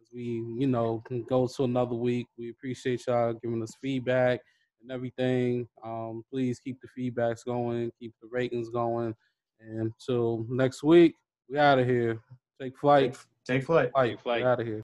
[0.00, 2.26] As we, you know, can go to another week.
[2.36, 4.40] We appreciate y'all giving us feedback
[4.82, 5.68] and everything.
[5.84, 9.14] Um, please keep the feedbacks going, keep the ratings going.
[9.60, 11.14] And until next week,
[11.52, 12.18] we out of here.
[12.60, 13.16] Take flight.
[13.44, 13.92] Take flight.
[13.92, 14.20] Flight.
[14.20, 14.42] flight.
[14.42, 14.82] We out of here.